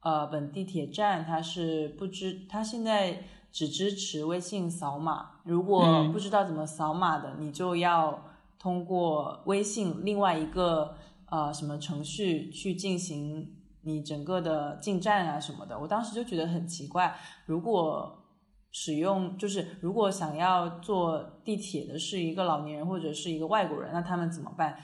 [0.02, 8.22] 呃，本地铁站它是不支，它现在只支持微信扫码，如果嗯不知道怎么扫码的，你就要
[8.58, 10.94] 通过微信另外一个
[11.26, 15.78] 呃什么程序去进行你整个的进站啊什么的。
[15.78, 18.18] 我当时就觉得很奇怪，如果
[18.72, 24.76] 使用就是如果想要坐地铁的是一个老年人或者是一个外国人，那他们怎么办？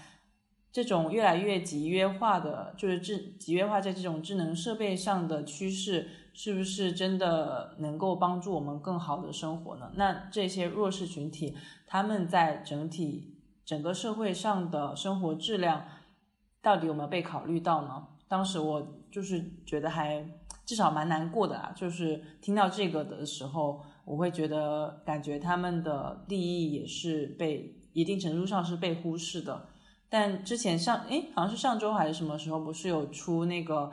[0.71, 9.91] 这种越来越集约化的，就是智集约化在这种智能设备上的趋势，是不是真的能够帮助我们更好的生活呢？
[9.95, 11.57] 那这些弱势群体，
[11.87, 15.85] 他们在整体整个社会上的生活质量，
[16.61, 18.07] 到底有没有被考虑到呢？
[18.29, 20.23] 当时我就是觉得还
[20.66, 29.66] 至少蛮难过的啊，就是听到这个的时候，我会觉得感觉他们的利益也是被一定程度上是被忽视的。
[30.11, 33.91] 但之前上诶，好像是上周还是什么时候，不是有出那个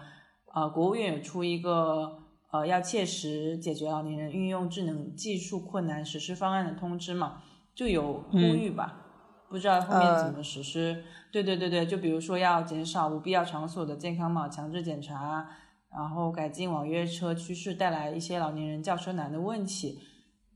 [0.53, 2.19] 呃，国务院有出一个
[2.51, 7.41] 呃，要切实解决老年人运用智能技术困难实施方案的通知嘛，
[7.73, 9.01] 就有呼吁吧。
[9.49, 11.03] 不知道后面怎么实施？
[11.31, 15.47] 对对对对，就比如说要减少无必要场所的健康码强制检查，
[15.91, 19.99] 然后改进网约车趋势带来一些老年人叫车难的问题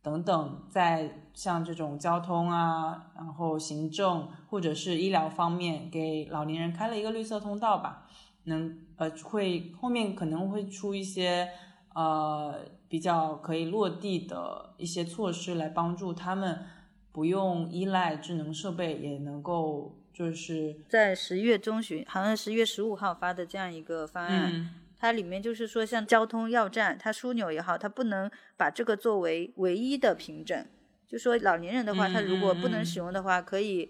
[0.02, 8.08] 等等，在像这种交通啊，然后行政或者是医疗方面，给老年人开了一个绿色通道吧。
[8.44, 11.50] 能呃会后面可能会出一些
[11.94, 16.66] 呃比较可以落地的一些措施来帮助他们。
[17.12, 24.70] 不用依赖智能设备也能够，就是在十月中旬，好像十月十五号发的这样一个方案，
[25.00, 30.66] 它里面就是说，像交通要站，它枢纽也好，它不能把这个作为唯一的凭证。
[31.08, 33.90] 就说老年人的话，他如果不能使用的话，可以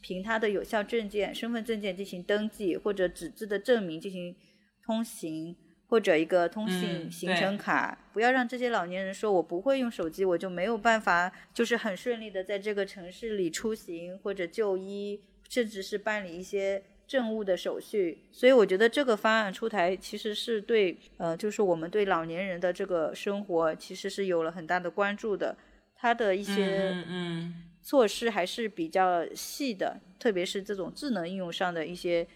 [0.00, 4.36] 凭他的有效证件、身份证件进行登记，或者纸质的证明进行
[4.84, 5.56] 通行。
[5.86, 16.82] 或者一个通信行程卡，不要让这些老年人说，我不会用手机，我就没有办法，就是很顺利的在这个城市里出行或者就医，甚至是办理一些
[17.14, 18.26] 政务的手续。
[18.32, 25.56] 所以我觉得这个方案出台，其实是对，呃，就是我们对老年人的这个生活，其实是有了很大的关注的。
[25.94, 32.26] 它的一些嗯措施还是比较细的，特别是这种智能应用上的一些，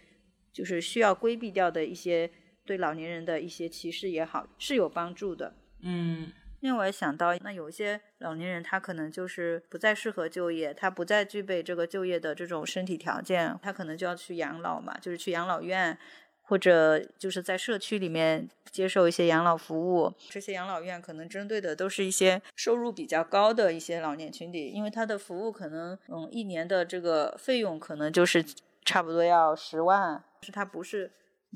[0.53, 2.31] 就是需要规避掉的一些。
[2.69, 5.55] 对老年人的一些歧视也好，是有帮助的。
[5.81, 15.97] 嗯，因为我也想到，那有一些老年人他可能就是不再适合就业，他不再具备这个就业的这种身体条件，他可能就要去养老嘛，就是去养老院，
[16.43, 20.13] 或者就是在社区里面接受一些养老服务。
[20.31, 28.45] 这些养老院可能针对的都是一些收入比较高的一些老年群体，因为他的服务可能，嗯，一年的这个费用可能就是
[28.85, 31.13] 差不多要十万，是他不是。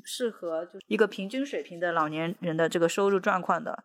[0.07, 3.85] 适合就一个平均水平的老年人的这个收入状况的，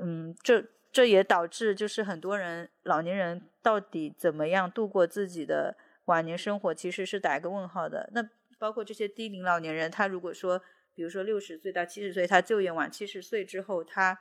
[0.00, 5.76] 嗯，这这也导致就是很多人老年人到底怎么样度过自己的
[6.06, 8.10] 晚年生活，其实是打一个问号的。
[8.12, 8.28] 那
[8.58, 10.60] 包括这些低龄老年人，他如果说，
[10.94, 14.18] 比如说六十岁到七十岁，他就业晚七十岁之后，他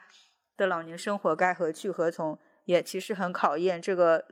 [0.57, 4.26] 的老年生活该何去何从，也其实很考验这个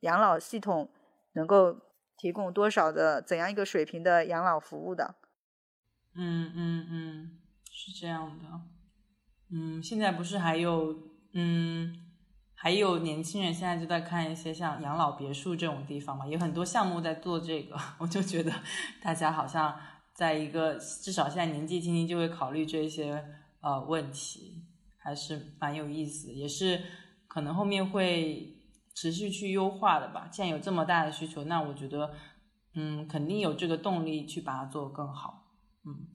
[0.00, 0.90] 养老系统
[1.34, 1.80] 能够
[2.16, 5.14] 提供多少的怎样一个水平的养老服务的。
[6.14, 8.79] 嗯嗯嗯，是这样的。
[9.52, 10.96] 嗯，现在不是还有
[11.32, 11.92] 嗯，
[12.54, 17.76] 还有年轻人现在就在看一些像养老别墅这种地方嘛，有很多项目在做这个。
[17.98, 18.52] 我就觉得
[19.02, 19.76] 大家好像
[20.14, 23.24] 在一个至少现在年纪轻轻就会考虑这些
[23.60, 24.62] 呃问题，
[24.98, 26.80] 还是蛮有意思，也是
[27.26, 28.56] 可能后面会
[28.94, 30.28] 持续去优化的吧。
[30.30, 32.12] 既然有这么大的需求，那我觉得
[32.74, 35.39] 嗯，肯定有这个动力去把它做更好。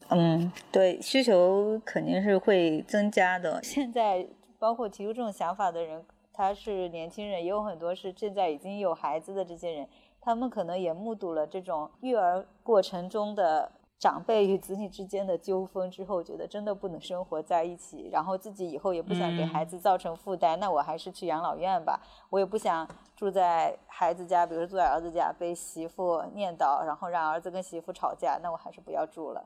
[0.09, 3.61] 嗯对，需求肯定是会增加的。
[3.63, 4.27] 现在
[4.59, 9.87] 包括提出这种想法的人，他是年轻人，也有很多是现在已经有孩子的这些人，
[10.21, 21.99] 他们可能也目睹了这种育儿过程中的长辈与子女之间的纠纷之后，觉得真的不能生活在一起，然后自己以后也不想给孩子造成负担，那我还是去养老院吧。
[22.29, 29.43] 我也不想住在孩子家，比如说住在儿子家被媳妇念叨，然后让儿子跟媳妇吵架，那我还是不要住了。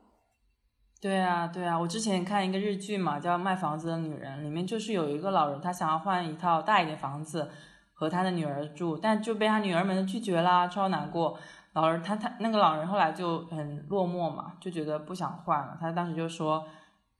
[1.00, 7.50] 对啊，对啊，我之前看一个日剧嘛，叫《卖房子的女人》，里面就是有一个老人，他想要换一套大一点房子
[7.94, 11.38] 和他的女儿住，但就被他女儿们拒绝啦，超难过。
[11.72, 15.78] 老人他他那个老人后来就很落寞嘛，就觉得不想换了。
[15.80, 16.66] 他当时就说，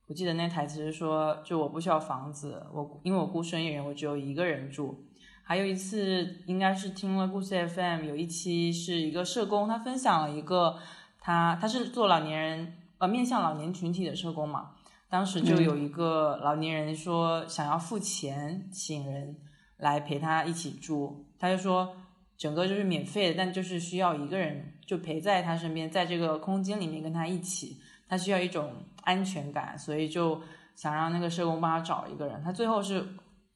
[0.05, 5.05] 我记得那台词是说，就我不需要房子，我因为我孤身一人，我只有一个人住。
[5.43, 10.77] 还有一次应该是听了故事 FM 有一期是一个社工，他分享了一个
[11.19, 12.73] 他他是做老年人。
[13.01, 14.73] 呃，面向老年群体的社工嘛，
[15.09, 19.35] 当时就有一个老年人说想要付钱请人
[19.77, 21.95] 来陪他一起住，他就说
[22.37, 27.77] 整个就是免费的，但就是需要一个人就陪在他身边，在这个空间里面跟他一起，
[28.07, 28.71] 他需要一种
[29.01, 30.39] 安全感，所以就
[30.75, 32.39] 想让那个社工帮他找一个人。
[32.43, 33.03] 他最后是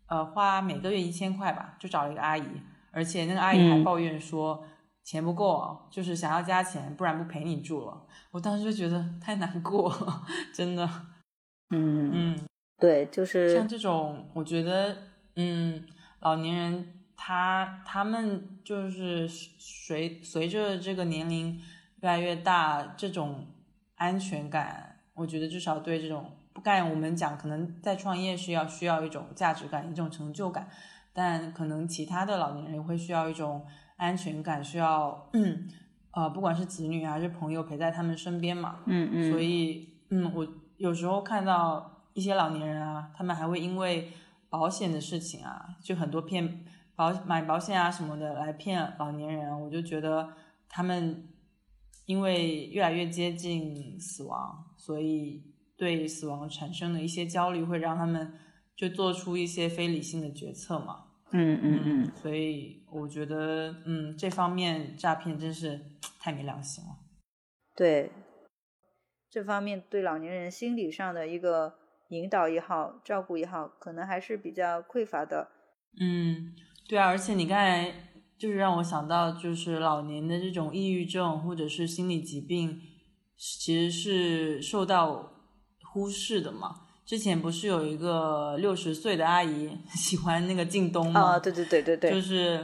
[0.08, 2.44] 呃花每个月一千块吧，就找了一个阿姨，
[2.90, 4.66] 而且那个阿姨还抱怨说。
[5.06, 8.06] 钱不够，就是想要加钱，不然不陪你住了。
[8.32, 9.96] 我当时就觉得太难过，
[10.52, 10.90] 真的。
[11.70, 12.40] 嗯嗯，
[12.80, 14.98] 对，就是像这种，我觉得，
[15.36, 15.86] 嗯，
[16.22, 21.62] 老年人他他们就是随随着这个年龄
[22.02, 23.46] 越来越大，这种
[23.98, 30.68] 安全感，我觉得至少对这种不干我们讲，可能在创业需要需要一种价值感，一种成就感，
[31.14, 33.66] 但可能其他的老年人会需要一种
[33.98, 35.30] 安全感，需要
[36.12, 38.80] 呃，不管是子女还是朋友陪在他们身边嘛。
[38.86, 39.32] 嗯嗯。
[39.32, 44.12] 所以，嗯，我有时候看到一些老年人啊，他们还会因为
[44.50, 46.66] 保险的事情啊，就很多骗
[46.96, 50.30] 保买保险啊什么的来骗老年人，我就觉得
[50.70, 51.28] 他们
[52.06, 55.44] 因为越来越接近死亡，所以
[55.76, 58.34] 对死亡产生的一些焦虑，会让他们
[58.76, 61.05] 就做出一些非理性的决策嘛。
[61.32, 62.12] 嗯嗯嗯。
[62.16, 65.82] 所以我觉得，嗯，这方面诈骗真是
[66.20, 66.92] 太没良心了。
[67.76, 68.12] 对，
[69.30, 71.76] 这方面对老年人心理上的一个
[72.10, 75.50] 引导也好，照顾也好，可能还是比较匮乏的。
[76.00, 76.54] 嗯，
[76.88, 77.92] 对啊，而且你刚才
[78.38, 82.80] 就是让我想到，就是老年的这种抑郁症或者是心理疾病，
[83.38, 85.34] 其实是受到
[85.92, 86.85] 忽视的嘛。
[87.06, 91.22] 之前不是有一个六十岁的阿姨 喜欢那个靳东吗？
[91.22, 92.58] 啊，对对对对对，就是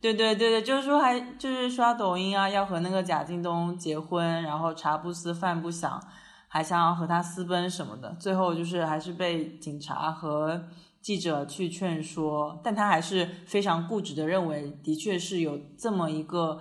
[0.00, 6.00] 对对对对，就是说还就是刷抖音啊，要和那个贾敬东结婚，然后茶不思饭不想，
[6.46, 10.62] 还想要和他私奔什么的，最后就是还是被警察和
[11.02, 16.60] 记者去劝说，但他还是非常固执的认为，的确是有这么一个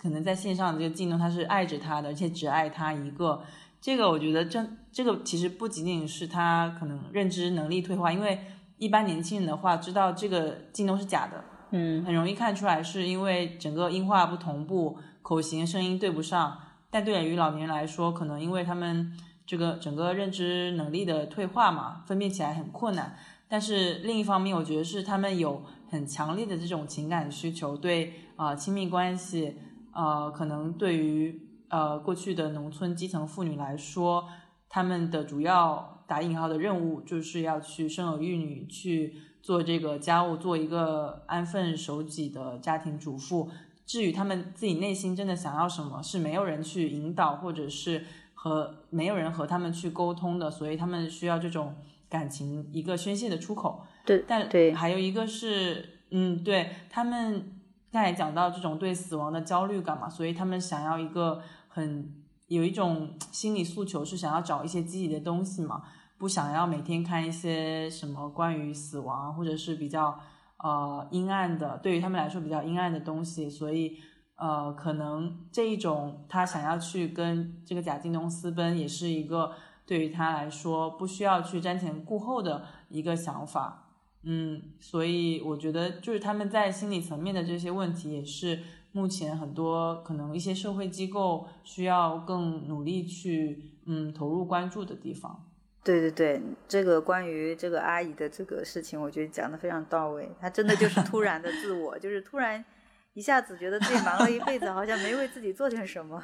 [0.00, 3.42] 可能在线上的这个靳东，他是爱着他的，而且只爱他一个。
[3.86, 8.40] 这个我觉得，这这个其实不仅仅是他可能认知能力退化，因为
[8.78, 16.58] 一般年轻人的话，知道这个靳东是假的，嗯，很容易看出来，是因为整个音画不同步，口型声音对不上。
[16.90, 19.12] 但对于老年人来说，可能因为他们
[19.46, 23.16] 这个整个认知能力的退化嘛，分辨起来很困难。
[23.46, 29.54] 但是另一方面，我觉得是他们有很强烈的这种情感需求，对啊亲密关系，
[29.94, 31.45] 呃，可能对于。
[31.68, 34.28] 呃，过去的农村基层妇女来说，
[34.68, 43.50] 他们的主要打引号的任务就是要去生儿育女，去做这个家务，做一个安分守己的家庭主妇。
[43.84, 48.04] 至于他们自己内心真的想要什么，是没有人去引导，或者是
[48.34, 51.74] 和没有人和他们去沟通的，所以他们需要这种
[52.08, 53.84] 感情一个宣泄的出口。
[54.04, 57.60] 对，但对，还有一个是，嗯，对他们
[57.90, 61.42] 刚才讲到这种对死亡的焦虑感嘛，所以他们想要一个。
[61.76, 62.10] 很
[62.46, 65.82] 有一种心理诉求是想要找一些积极的东西嘛，
[66.16, 70.18] 不想要每天看一些什么关于死亡或者是比较
[70.64, 73.98] 呃阴暗的，对于他们来说比较阴暗的东西，所以
[74.36, 79.52] 呃可能这一种他想要去跟这个贾敬东私奔，也是一个
[79.84, 83.90] 对于他来说不需要去瞻前顾后的一个想法，
[84.22, 88.62] 嗯，所以我觉得就是他们在心理层面的这些问题也是。
[88.96, 95.44] 目前很多可能一些社会机构需要更努力去嗯投入关注的地方。
[95.84, 100.26] 对对对，这个关于这个阿姨的这个事情，我觉得讲的非常到位。
[100.40, 102.64] 她真的就是突然的自我， 就是突然
[103.12, 106.18] 一下子觉得自己忙了一辈子，好像没为自己做点什么，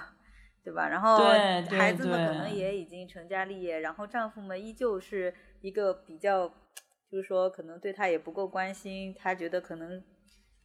[0.65, 0.89] 对吧？
[0.89, 1.19] 然后
[1.69, 6.49] 孩子们可能也已经成家立业，然后丈夫们依旧是一个比较，
[7.11, 10.03] 就是说可能对她也不够关心，她觉得可能。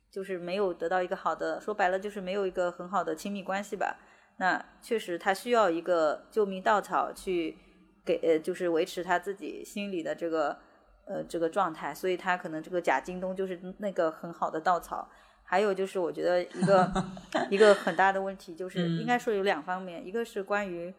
[0.10, 3.97] 就是没有得到一个好的，说白了就是没有一个很好的亲密关系吧。
[4.38, 7.58] 那确实他需要一个救命稻草去
[8.05, 10.58] 给呃，就是维持他自己心里的这个
[11.05, 11.93] 呃这个状态。
[11.93, 15.10] 所以他可能这个贾京东就是那个很好的稻草。
[15.43, 16.91] 还有就是我觉得一个
[17.49, 20.93] 一个很大的问题就是应该说有两方面，一个是关于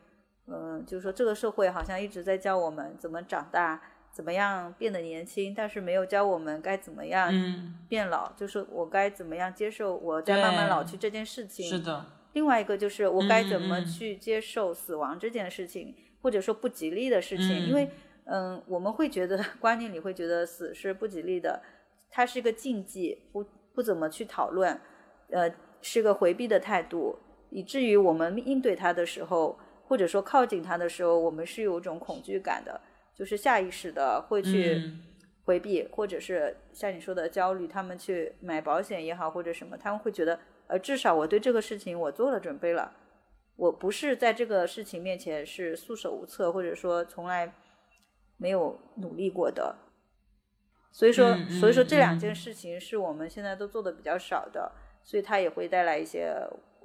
[0.47, 3.81] 嗯，就是说这个社会好像一直在教我们怎么长大。
[4.19, 7.33] 怎么样变得年轻，但是没有教我们该怎么样
[7.89, 11.65] 变老，就是我该怎么样接受我在慢慢老去这件事情。
[11.65, 12.05] 是的。
[12.33, 17.89] 另外一个就是我该怎么去接受死亡这件事情，或者说不吉利的事情，因为
[18.25, 21.63] 嗯，我们会觉得观念里会觉得死是不吉利的，
[22.11, 24.81] 它是一个禁忌，不不怎么去讨论，
[25.31, 25.49] 呃，
[25.81, 27.17] 是个回避的态度，
[27.51, 29.57] 以至于我们应对它的时候，
[29.87, 32.81] 或者说靠近它的时候，我们是有一种恐惧感的。
[33.19, 34.93] 就是下意识的会去
[35.43, 40.39] 回避，或者是像你说的焦虑，他们去买保险也好，或者什么，他们会觉得，
[40.69, 42.95] 呃，至少我对这个事情我做了准备了，
[43.57, 47.53] 我不是在这个事情面前是束手无策，或者说从来
[48.37, 49.75] 没有努力过的。
[50.93, 54.71] 所以说，所以说这两件事情是我们现在都做的比较少的，
[55.03, 56.33] 所以它也会带来一些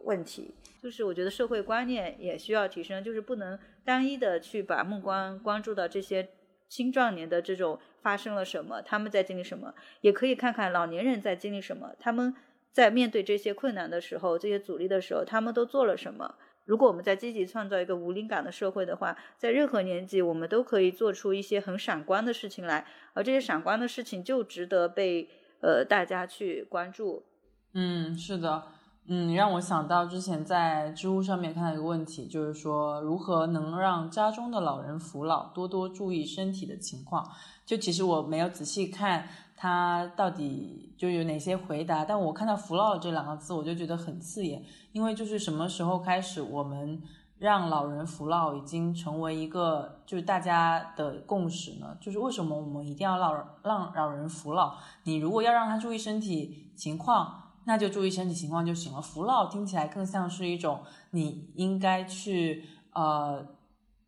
[0.04, 0.54] 问题。
[0.82, 3.58] 就是我觉得社会观念也需要提升，就是不能。
[3.86, 6.30] 单一的去把目光关注到这些
[6.70, 12.34] 青壮年的这种发生了什么，他们在经历什么，也可以看看老年人在经历什么，他们
[12.72, 16.36] 在面对这些困难的时候，这些阻力的时候，他们都做了什么。
[16.64, 25.30] 如果我们在积极创造一个无灵感的社会的话，在任何年纪，我们都可以做出一些很闪光的事情来，而这些闪光的事情就值得被
[25.60, 27.26] 呃大家去关注。
[27.74, 28.64] 嗯，是的，
[29.08, 37.30] 嗯，让我想到之前在知乎上面看到一个问题，就是说如何能让家中的老人服老，多多注意身体的情况。
[37.66, 39.28] 就其实我没有仔细看。
[39.56, 42.04] 他到底就有哪些回答？
[42.04, 47.02] 但我看到“服老”这两个字，我就觉得很刺眼，因为就是什么时候开始，我们
[47.38, 51.96] 让老人服老已经成为一个就是大家的共识呢？
[52.02, 53.34] 就是为什么我们一定要老
[53.64, 54.76] 让老人服老？
[55.04, 59.02] 你如果要让他注意身体情况，那就注意身体情况就行了。
[59.02, 63.46] 服老听起来更像是一种你应该去呃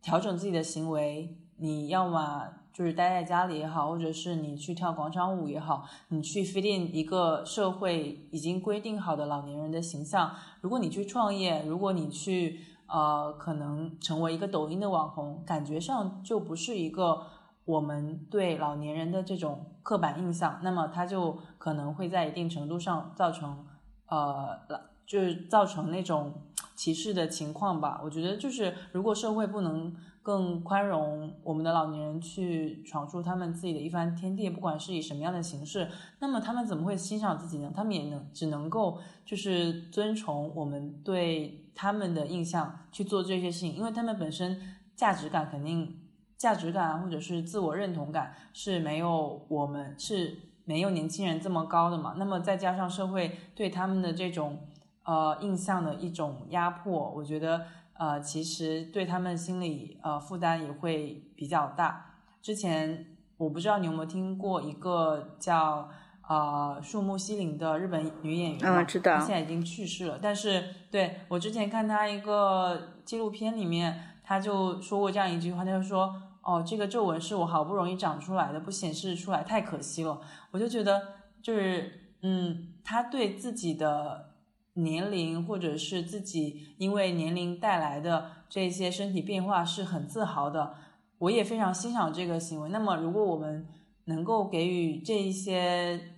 [0.02, 2.48] 调整自己的行为，你要么。
[2.76, 10.36] 就是待在家里也好，或者是你去跳广场舞也好，你去 fit in 一个社会已经规定好的老年人的形象。
[10.60, 17.26] 如果你去创业，如果你去呃，可能成为一个抖音的网红，感觉上就不是一个
[17.66, 23.66] 我们对老年人的这种刻板印象，那么它就可能会在一定程度上造成
[24.08, 24.58] 呃，
[25.06, 26.34] 就是造成那种
[26.76, 28.00] 歧视的情况吧。
[28.04, 29.94] 我觉得就是如果社会不能。
[30.26, 35.88] 更宽容我们的老年人去闯出他们自己的一番天地，不管是以什么样的形式，
[36.18, 37.72] 那么他们怎么会欣赏自己呢？
[37.76, 44.60] 他们也能只能够就是遵从我们对他们的印象去做这些事情，因为他们本身
[44.96, 45.96] 价值感肯定
[46.38, 52.16] 价值感或者是自我认同感是没有我们是没有年轻人这么高的嘛。
[52.18, 54.60] 那么再加上社会对他们的这种
[55.04, 57.66] 呃印象的一种压迫，我觉得。
[57.98, 62.18] 呃，其实对他们心理呃负担也会比较大。
[62.42, 63.06] 之前
[63.38, 65.90] 我不知道你有没有听过一个叫
[66.28, 70.20] 呃树木希林的日本女演员，嗯，知道，现在已经去世了。
[70.22, 70.62] 但是
[70.92, 76.14] 对我之前看她一个纪录片里面，她就说过这样一句话，她就说
[76.46, 80.22] ：“哦，这个皱纹是我好不容易长出来的，不显示出来太可惜了。”
[80.52, 81.02] 我就觉得
[81.42, 84.34] 就是嗯，他对自己的。
[84.78, 90.74] 年龄，或者是自己因为年龄带来的这些身体变化是很自豪的，
[91.18, 92.68] 我也非常欣赏这个行为。
[92.68, 93.66] 那么，如果我们
[94.04, 96.18] 能够给予这一些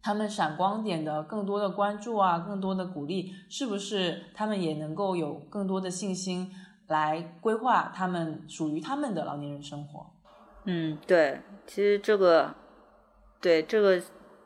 [0.00, 6.52] 他们闪光点的更多的关注啊，更多的鼓励，是不是他们也能够有更多的信心
[6.88, 10.06] 来规划他们属于他们的老年人生活？
[10.64, 12.54] 嗯，对，其实这个，
[13.40, 14.02] 对这个。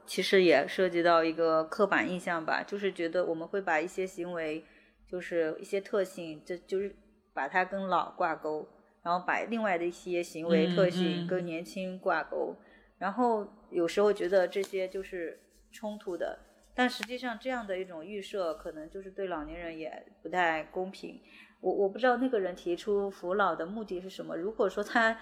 [0.06, 4.64] 其实也涉及到一个刻板印象吧，就是觉得我们会把一些行为，
[5.06, 6.96] 就是一些特性，这就是
[7.32, 8.66] 把它跟老挂钩，
[9.04, 12.56] 然后把另外的一些行为特性跟年轻挂钩，
[12.98, 15.38] 然后有时候觉得这些就是
[15.70, 16.36] 冲突的，
[16.74, 21.20] 但实际上这样的一种预设，可能就是对老年人也不太公平。
[21.60, 25.16] 我我不知道那个人提出扶老的目的是什么，如果说他，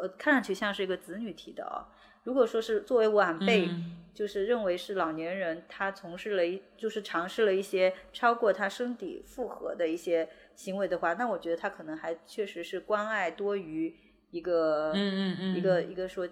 [0.00, 1.88] 呃，看上去像是一个子女提的啊。
[2.24, 3.70] 如果说是作为晚辈，
[4.12, 13.94] 就是认为是老年人，他从事了一就是尝试了一些超过他身体负荷的一些行为的话，那我觉得他可能还确实是关爱多于
[14.30, 16.28] 一个，嗯嗯嗯，一个一个说，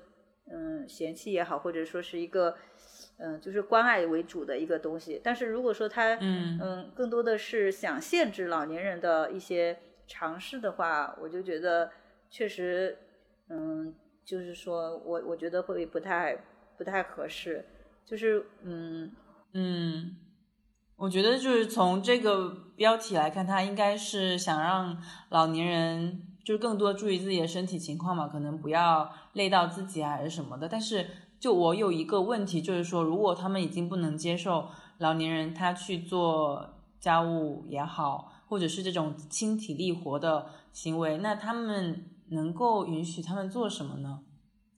[0.50, 2.56] 嗯，嫌弃也好，或者说是一个，
[3.18, 5.20] 嗯，就是关爱为主的一个东西。
[5.22, 11.90] 但是如果说他，嗯嗯，更多的是想限制老年人的一些尝试的话，我就觉得
[12.30, 12.98] 确实，
[13.48, 13.94] 嗯。
[14.26, 16.36] 就是说，我我觉得会不太
[16.76, 17.64] 不太合适，
[18.04, 19.12] 就是嗯
[19.52, 20.16] 嗯，
[20.96, 30.68] 我觉得就是从这个标题来看，他应该是想让老年人就是更多注意自己的身体情况嘛，可能不要累到自己还是什么的。
[30.68, 31.06] 但是
[31.40, 34.68] 就我有一个问题，就是说，如果他们已经不能接受
[34.98, 42.10] 老年人他去做家务也好，或者是这种轻体力活的行为，那他们。
[42.28, 44.18] 能够允许他们做什么呢？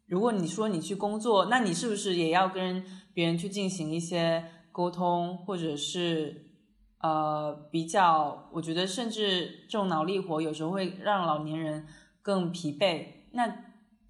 [0.06, 2.84] 如果你说你去工作，那你是不是也要跟
[3.14, 6.50] 别人去进行一些沟通，或者是
[6.98, 8.50] 呃比较？
[8.52, 11.86] 我觉得甚至这种脑力活有时候会让老年人
[12.20, 13.06] 更疲惫。
[13.32, 13.50] 那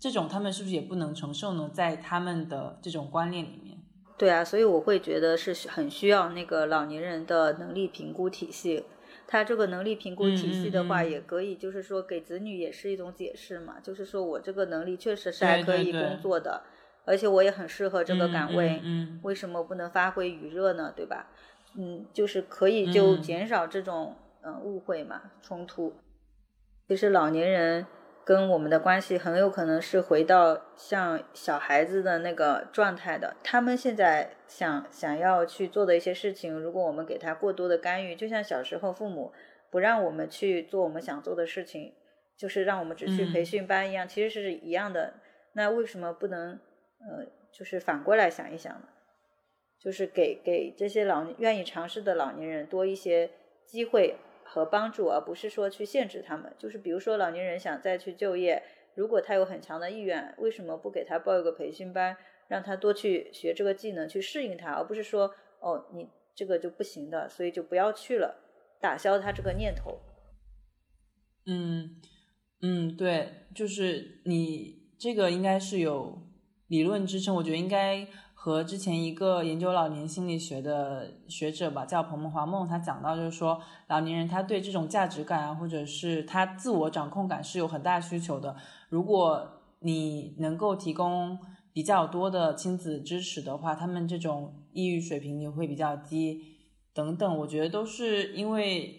[0.00, 1.68] 这种他们是不是也不能承受呢？
[1.72, 3.76] 在他们的这种观念里面，
[4.16, 8.84] 对啊，所以我会觉得是很需要那个老年人的能力评估体系。
[9.26, 16.62] 他这个能力评估体系的话，也可以，就是说给子女也是一种解释嘛，就是说我这个能力确实是还可以工作的，
[17.04, 20.92] 而且我也很适合这个岗位，嗯为什么不能发挥余热呢？
[20.96, 21.26] 对吧？
[21.76, 25.92] 嗯，就是可以就减少这种嗯误会嘛冲突。
[26.86, 27.84] 其实老年人。
[28.28, 33.34] 跟我们的关系很有可能是回到像小孩子的那个状态的。
[33.42, 39.32] 他们现在想想要去做的一些事情，如果我们给他过多的干预，就像小时候父母
[39.70, 41.94] 不让我们去做我们想做的事情，
[42.36, 45.14] 就是让我们只去培训班一样，其实是一样的。
[45.54, 48.88] 那为什么不能呃，就是反过来想一想呢？
[49.80, 53.30] 就是给给这些老愿意尝试的老年人多一些
[53.64, 54.16] 机会
[54.48, 56.52] 和帮助，而不是说去限制他们。
[56.58, 58.62] 就是比如说老年人想再去就业，
[58.94, 62.16] 如果他有很强的意愿，为什么不给他报一个培训班，
[62.48, 68.40] 让他多去学这个技能，去适应他，而不是说哦你这个就不行的，所以就不要去了，
[68.80, 70.00] 打消他这个念头。
[71.46, 72.00] 嗯
[72.62, 76.26] 嗯，对，就是你这个应该是有
[76.66, 78.08] 理论支撑，我觉得应该。
[78.48, 88.56] 和之前一个研究老年心理学的学者吧，叫彭华梦，他讲到就是说，老年人他对这种价值感啊，或者是他自我掌控感是有很大需求的。
[88.88, 89.46] 如果
[89.80, 91.38] 你能够提供
[91.74, 96.40] 比较多的亲子支持的话，他们这种抑郁水平也会比较低，
[96.94, 97.36] 等等。
[97.40, 98.94] 我觉得都是因为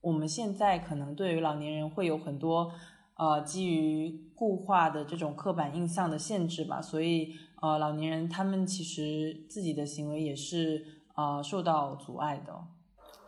[0.00, 2.72] 我们现在可能对于老年人会有很多
[3.16, 7.32] 呃基于固化的这种刻板印象的限制吧，所以。
[7.62, 10.84] 呃，老年人他们其实自己的行为也是
[11.14, 12.52] 呃受到阻碍的。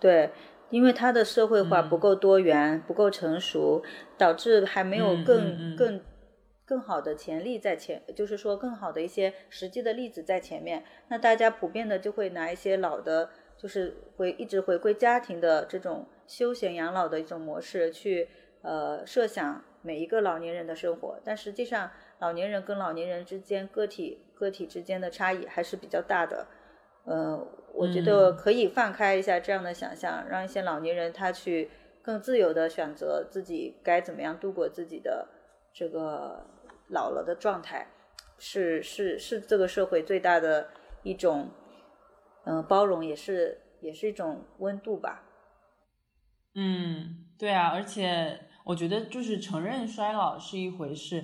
[0.01, 0.33] 对，
[0.71, 3.81] 因为他的社会化不够多元、不够成熟，
[4.19, 6.01] 导致还没有更更
[6.65, 10.83] 更好的潜力在前，就是说更好的一些实际的例子在前面。
[11.07, 18.29] 那大家普遍的就会拿一些老的，就是回一直回归家庭的这种休闲养老的一种模式去
[18.63, 21.93] 呃设想每一个老年人的生活，但实际上。
[22.25, 26.47] 老年人跟老年人之间个体个体之间的差异还是比较大的，
[27.05, 27.37] 呃，
[27.75, 31.71] 我觉得可以放开一下这样的想象，让一些老年人他去
[32.01, 35.29] 更自由的选择自己该怎么样度过自己的
[35.71, 36.47] 这个
[36.89, 37.89] 老了的状态，
[38.39, 40.69] 是是是这个社会最大的
[41.03, 41.51] 一种
[42.47, 45.25] 嗯包容，也是也是一种温度吧。
[46.55, 51.23] 嗯，对啊，而且我觉得就是承认衰老是一回事。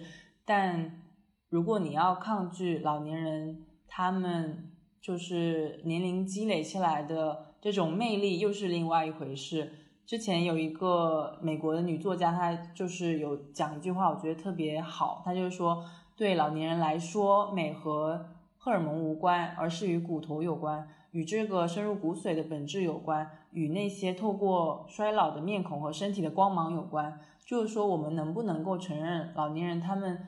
[0.52, 1.00] 但
[1.48, 9.72] 如果你要抗拒老年人，他们就是年龄积累起来的这种魅力，又是另外一回事。
[10.04, 15.22] 之前有一个美国的女作家，她就是有讲一句话，我觉得特别好。
[15.24, 15.84] 她就是说，
[16.16, 18.26] 对老年人来说，美和
[18.58, 27.20] 荷尔蒙无关，而是与骨头有关，与这个深入骨髓的本质有关，与那些透过衰老的面孔和身体的光芒有关。
[27.46, 30.18] 就是说，我们能不能够承认老年人他们？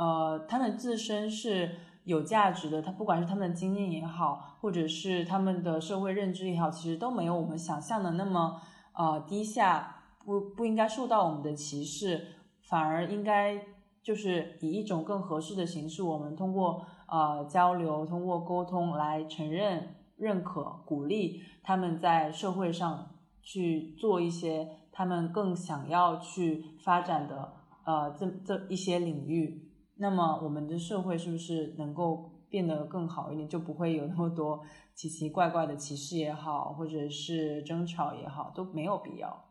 [0.00, 1.74] 呃，他们自身是
[2.04, 8.62] 有价值的，他不管是他们的经验也好，或者是他们的社会认知也好，其实都没有我们想象的那么
[8.94, 12.28] 呃低下，不不应该受到我们的歧视，
[12.62, 13.62] 反而应该
[14.02, 23.06] 就是以一种更合适的形式，我们通过呃交流，通过沟通来承认、认可、鼓励他们在社会上
[23.42, 27.52] 去做一些他们更想要去发展的
[27.84, 29.66] 呃这这一些领域。
[30.00, 34.62] 那么我们的社会是不是能够变得更好一点，就不会有那么多
[34.94, 39.44] 奇奇怪怪的歧视也好，或者是争吵也好，都没有必要。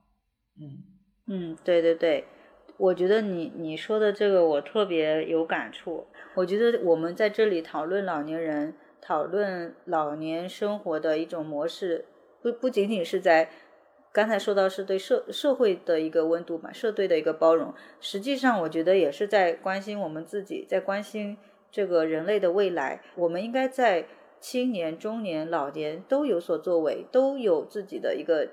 [0.60, 0.84] 嗯
[1.28, 2.26] 嗯，对对对，
[2.78, 6.08] 我觉得你你说的这个我特别有感触。
[6.36, 12.06] 我觉得我们在这里讨论老年人，讨论老年生活的一种模式，
[12.41, 13.50] 不不仅仅是在。
[14.12, 21.38] 刚才说到是对社社会的一个温度嘛，社对的一个包容，实际上我觉得也是在关心我们自己，在关心
[21.72, 23.01] 这个人类的未来。
[23.16, 24.07] 我们应该在
[24.39, 28.49] 青年、中年、老年都有所作为，都有自己的一个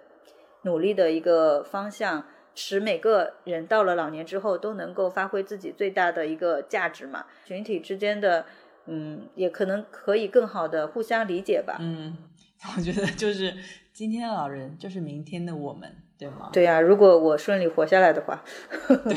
[0.62, 7.24] 努力的一个方向，使每个人到了老年之后都能够发挥自己最大的一个价值嘛。
[7.46, 8.44] 群体之间的，
[8.84, 11.78] 嗯，也可能可以更好的互相理解吧。
[11.80, 12.18] 嗯，
[12.76, 13.54] 我觉得就是。
[13.96, 16.50] 今天的老人就是明天的我们，对吗？
[16.52, 18.44] 对呀，如果我顺利活下来的话，
[19.08, 19.14] 对，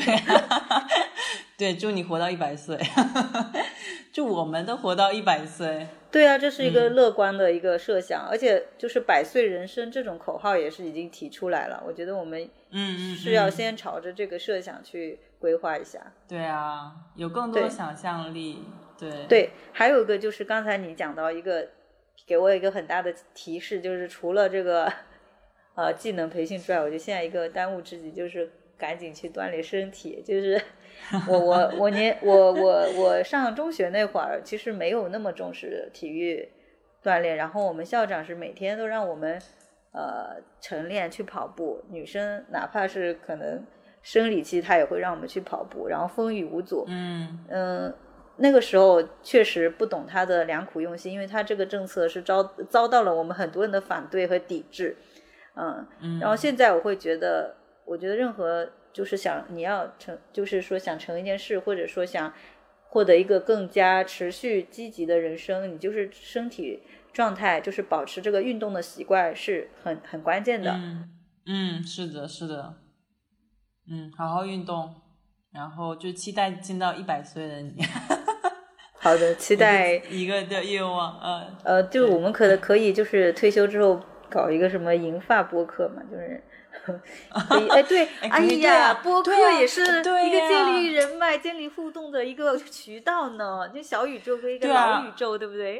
[1.58, 2.78] 对，祝你活到一百岁，
[4.10, 5.86] 祝我们都活到一百岁。
[6.10, 11.84] 对啊，这是一个乐观的一个设想，而且就是百岁人生这种口号也是已经提出来了。
[11.86, 16.00] 我觉得我们嗯是要先朝着这个设想去规划一下。
[16.26, 18.64] 对啊，有更多想象力。
[18.98, 21.68] 对对，还有一个就是刚才你讲到一个。
[22.26, 24.92] 给我一个很大的提示，就是除了这个
[25.74, 30.22] 呃技能培训之外，我觉得现在一个当务之急就是赶紧去锻炼身体。
[30.24, 30.60] 就是
[31.28, 36.48] 我我我年我我我上中学那会儿，其实没有那么重视体育
[37.02, 39.40] 锻炼，然后我们校长是每天都让我们
[39.92, 43.64] 呃晨练去跑步，女生哪怕是可能
[44.02, 46.84] 生理期，他也会让我们去跑步，然后风雨无阻。
[46.88, 47.94] 嗯嗯。
[48.36, 54.96] 那个时候确实不懂他的良苦用心，因为他这个政策是遭遭到了我们很多人的反对和抵制，
[55.54, 62.32] 嗯，嗯，然后现在我会觉得，我觉得任何就是想你要成，就是说想成一件事，或者说想
[62.88, 70.72] 获得一个更加持续积极的人生，你就是身体状态，就是保持这个运动的习惯是很很关键的。
[70.72, 71.10] 嗯
[71.46, 72.74] 嗯，是的，是的，
[73.90, 74.94] 嗯，好好运动，
[75.52, 77.74] 然后就期待见到一百岁的你。
[79.00, 86.42] 好的， 期待一个的愿望，呃呃，就我们可能可以就是退休之后搞一个什么银发播客嘛，就是。
[87.70, 93.68] 哎，对，哎呀，啊播客也是一个建立人脉、建立互动的一个 渠道呢。
[93.68, 95.78] 就小宇宙和一个老宇宙，对不对？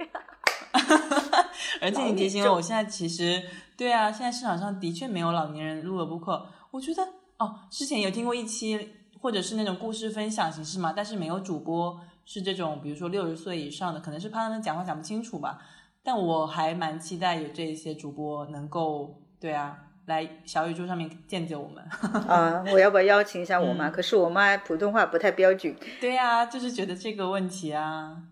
[1.80, 3.42] 而且你提醒了我，现在其实
[3.76, 6.46] 对啊，现在市场上的确没有老年人录了播客。
[6.70, 7.02] 我觉得
[7.38, 11.98] 哦，之前有听过一期，或者是那种故事分享形式嘛，但是没有主播
[12.32, 15.58] 是这种，比如说六十岁以上的，可能是怕他们讲话讲不清楚吧。
[16.00, 19.76] 但我还蛮期待有这些主播能够对啊，
[20.06, 21.82] 来小宇宙上面见见我们。
[22.30, 23.88] 啊，我要不要邀请一下我妈？
[23.88, 28.22] 嗯可是我妈普通话不太标准，对啊，就是觉得这个问题啊，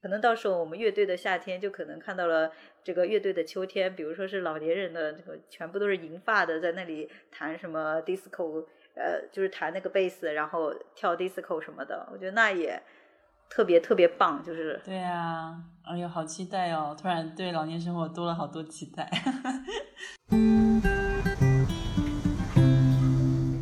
[0.00, 2.52] 可能到时候我们乐队的夏天就可能看到了
[2.84, 8.64] 这个乐队的秋天，比如说是老年人的这个全部都是银发的，在那里弹什么 disco，
[8.94, 12.80] 呃，就是弹那个贝斯，然后跳 disco 什么的，我觉得那也
[13.48, 16.96] 特别特别棒，就是对啊，哎呦，好期待哦！
[17.00, 19.08] 突然对老年生活多了好多期待。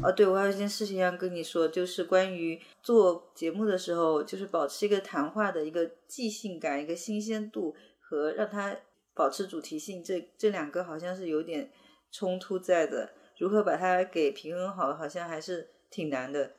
[0.03, 8.75] 哦，对，我还有一件事情要跟你说，就是关于做节目的时候，就是保持一个谈话的一个即兴感、一个新鲜度和让它
[9.15, 11.71] 保持主题性，这这两个好像是有点
[12.11, 13.11] 冲突在的。
[13.39, 16.51] 如何把它给平衡好，好像还是挺难的。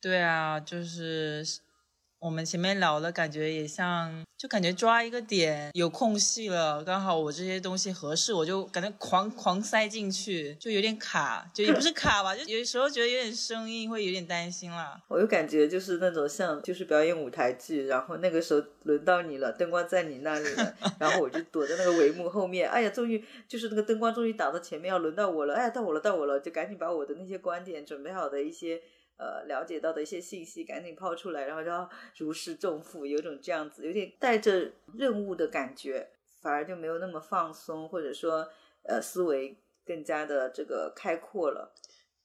[0.00, 1.42] 对啊，就是
[2.18, 15.00] 我们前面聊的感觉也像，就感觉抓一个点有空隙了，刚好我这些东西合适，我就感觉狂狂塞进去，就有点卡，就也不是卡吧，就有时候觉得有点生硬，会有点担心啦。
[15.08, 28.80] 我就感觉就是那种像就是表演舞台剧，然后那个时候轮到你了，灯光在你那里了，然后我就躲在那个帷幕后面，哎呀，终于就是那个灯光终于打到前面，要轮到我了，哎呀，到我了，到我了，就赶紧把我的那些观点准备好的一些。
[29.18, 36.08] 呃，了解到的一些信息赶紧抛出来，然后就要如释重负，有种这样子，有点带着任务的感觉，
[36.42, 38.48] 反而就没有那么放松，或者说
[38.84, 41.72] 呃思维更加的这个开阔了。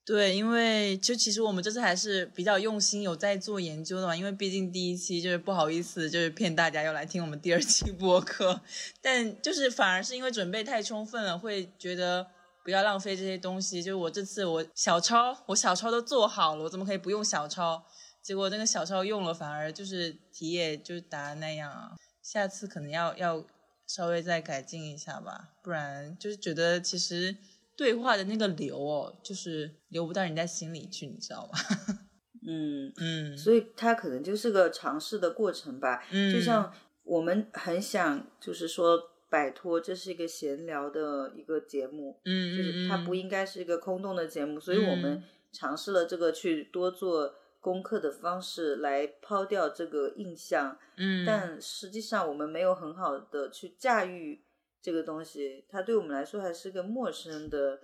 [0.04, 4.16] 对，因为就其实我们这次还是比较用心，有在做研究的嘛。
[4.16, 8.60] 因为毕竟第一期就是不好意思，就是骗大家要来听我们第二期播客，
[9.00, 12.26] 但就是反而是因为准备太充分了，会觉得
[12.64, 13.82] 不要浪费这些东西。
[13.82, 17.84] 就是我这次我小抄，我小抄都做好了，我怎么可以不用小抄？
[18.22, 21.92] 结果那个小抄用了，反而就是题也就答那样啊。
[22.22, 23.44] 下次可能要要
[23.86, 27.36] 稍微再改进一下吧，不然就是觉得其实。
[27.74, 31.58] 对话的那个流哦，就是流不到人家心里去，你知道吗？
[32.46, 36.04] 嗯，嗯所以它可能就是个尝试的过程吧。
[36.10, 36.70] 嗯，就像
[37.02, 39.00] 我们很想，就是说
[39.32, 54.44] 摆脱这是一个闲聊的一个节目，嗯，就是它不应该是一个空洞的节目，所以我们嗯尝试了这个去多做功课的方式来抛掉这个印象，嗯，但实际上我们没有很好的去驾驭
[54.82, 57.80] 这个东西，它对我们来说还是个陌生的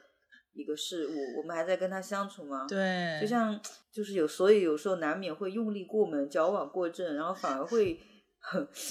[0.53, 2.67] 一个事物，我们还在跟它相处吗？
[2.69, 3.59] 对，就像
[3.91, 7.99] 就是有，所以有时候难免会用力过猛、矫枉过正，然后反而会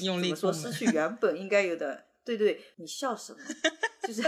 [0.01, 2.07] 用 力怎么说失去 原本应该有的。
[2.28, 3.40] 对对，你笑什么？
[4.06, 4.22] 就是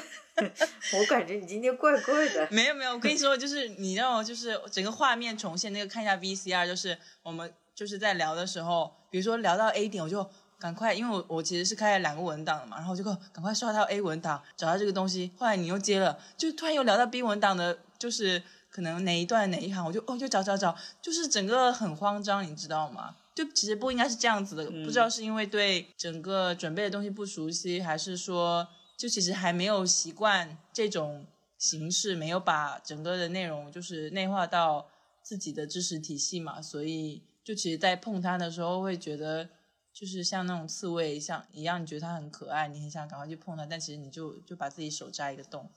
[0.98, 2.48] 我感觉你今天怪怪的。
[2.50, 15.34] 没有没有，我跟你说，就是你让我就是整个画面重现那个看一下 VCR，就是我们就是在聊的时候，比如说聊到 A 点，我就赶快，因为我我其实是开了两个文档的嘛，然后我就赶快刷到 A 文档，找到这个东西。
[15.38, 23.16] 后来你又接了，就突然又聊到 B 文档的，就是可能哪一段哪一行，我就哦就找找找，就是整个很慌张，你知道吗？
[23.40, 28.68] 就其实不应该是这样子的，嗯不知道是因为对整个准备的东西不熟悉，还是说
[28.98, 31.26] 就其实还没有习惯这种
[31.58, 34.90] 形式，没有把整个的内容就是内化到
[35.24, 39.48] 自己的知识体系嘛，所以就其实，在碰它的时候会觉得，
[39.94, 45.72] 就是像那种刺猬像一样，你觉得它很可爱，你很想赶快去碰它，但其实你就就把自己手扎一个洞，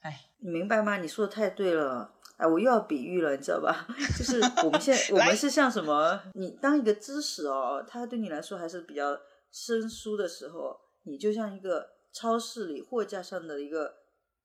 [0.00, 0.96] 哎，你明白吗？
[0.96, 2.14] 你说的太对了。
[2.42, 3.86] 哎，我又要比喻了，你知道吧？
[4.18, 6.20] 就是我们现 在我们是像什么？
[6.34, 9.16] 你当一个知识哦，它对你来说还是比较
[9.52, 13.94] 生疏的时候，你就像一个超市里货架上的一个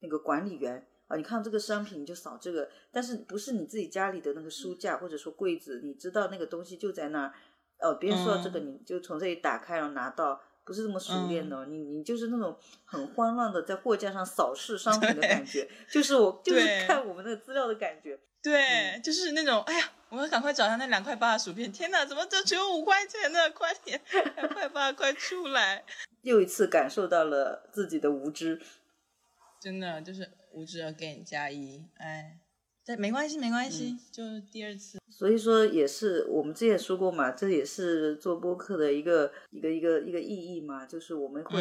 [0.02, 7.34] 那个管理员啊，你看这个商品你就扫这个，但是不是你自己家里的那个书架或者说柜子，你知道那个东西就在那儿，
[7.80, 18.20] 哦，别人说到这个，你就从这里打开然后拿到，不是这么熟练的，你你就是那种很慌乱的在货架上扫视商品的感觉，就是我就是看我们那个资料的感觉。
[18.44, 23.50] 对，就是那种，哎呀，我们赶快找下那两块八的薯片，天哪，怎么就只有五块钱呢？
[23.52, 24.00] 快点，
[24.36, 25.84] 两块八，快出来！
[26.22, 28.62] 又一次感受到了自己的无知，
[29.62, 32.40] 真的就是无知 again 加一，哎。
[32.86, 34.98] 但没关系，没关系，就第二次。
[35.18, 41.60] 所以说，也是我们之前说过嘛，这也是做播客的一个一个一个一个意义嘛，就是我们会，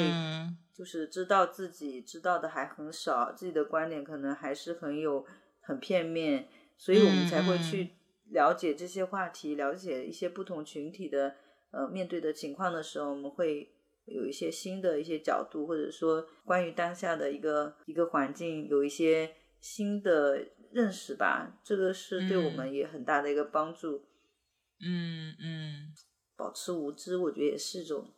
[0.75, 5.25] 就是知道自己知道的还很少，自己的观点可能还是很有
[5.63, 6.47] 很片面，
[6.77, 7.93] 所以我们才会去
[8.29, 11.35] 了解这些话题，了解一些不同群体的
[11.71, 13.73] 呃面对的情况的时候，我们会
[14.05, 19.31] 有一些新的一些角度，或者说关于当下的一个一个环境有一些
[19.63, 20.45] 新的。
[20.77, 24.05] 认识吧，这个是对我们也很大的一个帮助。
[24.79, 25.95] 嗯嗯，
[26.37, 28.13] 保持无知，我觉得也是一种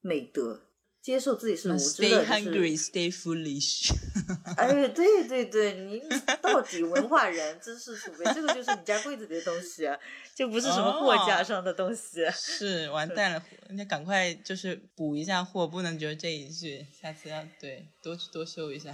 [0.00, 0.62] 美德。
[1.02, 3.92] 接受自己是无知的，Stay hungry, stay foolish。
[4.56, 6.02] 哎，对对对，你
[6.42, 9.88] 到底文化人、知识储备，这个就是你家柜子里的东西，
[10.34, 12.24] 就不是什么货架上的东西。
[12.34, 18.92] 是完蛋了，人家赶快就是补一下货，不能觉得这一句，下次要对多多修一下。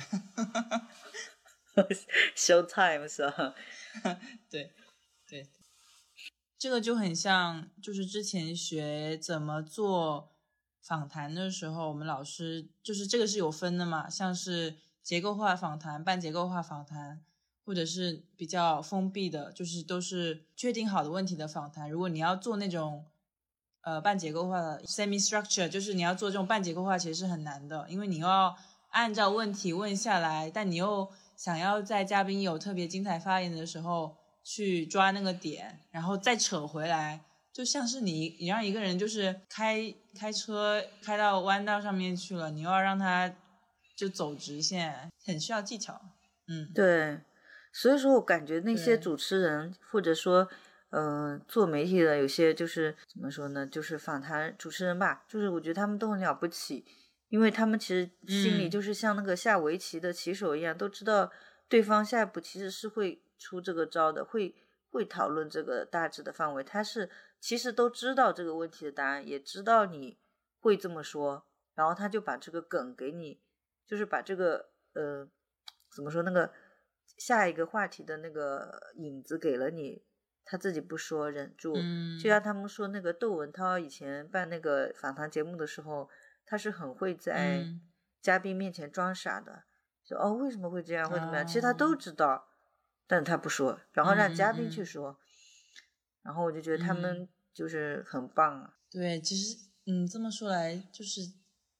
[2.36, 3.54] Show time 是吧？
[4.50, 4.72] 对
[5.28, 5.48] 对，
[6.58, 10.32] 这个就很像，就是之前学怎么做
[10.82, 17.24] 访谈的时候，我们老师就是这个是有分的嘛，像是结构化访谈、半结构化访谈，
[17.64, 21.90] 或者是比较封闭的，就是都是确定好的问题的访谈。
[21.90, 23.06] 如果你要做那种
[23.80, 28.56] 呃半结构化的 semi structure，就是你要做这种半结构化，其实是很难的，因为你又要
[28.90, 31.10] 按照问题问下来，但你又
[31.42, 43.34] 想要在嘉宾有特别精彩发言的时候去抓那个点，然后再扯回来，就像是你你让一个人就是开开车开到弯道上面去了，你又要让他
[43.96, 46.00] 就走直线，很需要技巧。
[46.46, 47.18] 嗯，对，
[47.72, 50.48] 所以说我感觉那些主持人或者说
[50.90, 56.84] 嗯做媒体的有些就是怎么说呢，就是访谈主持人吧，就是我觉得他们都很了不起。
[57.32, 61.32] 因为他们其实心里就是像那个下围棋的棋手一样，都知道
[61.66, 64.54] 对方下一步其实是会出这个招的，会
[64.90, 66.62] 会讨论这个大致的范围。
[66.62, 67.08] 他是
[67.40, 70.18] 其实都知道这个问题的答案，也知道你
[70.60, 73.40] 会这么说，然后他就把这个梗给你，
[73.86, 75.26] 就是把这个呃
[75.90, 76.52] 怎么说那个
[77.16, 80.04] 下一个话题的那个影子给了你，
[80.44, 81.72] 他自己不说忍住，
[82.22, 86.10] 就像他们说那个窦文涛以前办那个访谈节目的时候。
[86.52, 87.66] 他是很会在
[88.20, 89.64] 嘉宾面前装傻的，
[90.06, 91.46] 说哦为什么会这样，会怎么样？
[91.46, 92.46] 其实他都知道，
[93.06, 95.18] 但是他不说，然后让嘉宾去说。
[96.20, 98.74] 然后我就觉得他们就是很棒啊。
[98.90, 101.22] 对，其实嗯这么说来，就是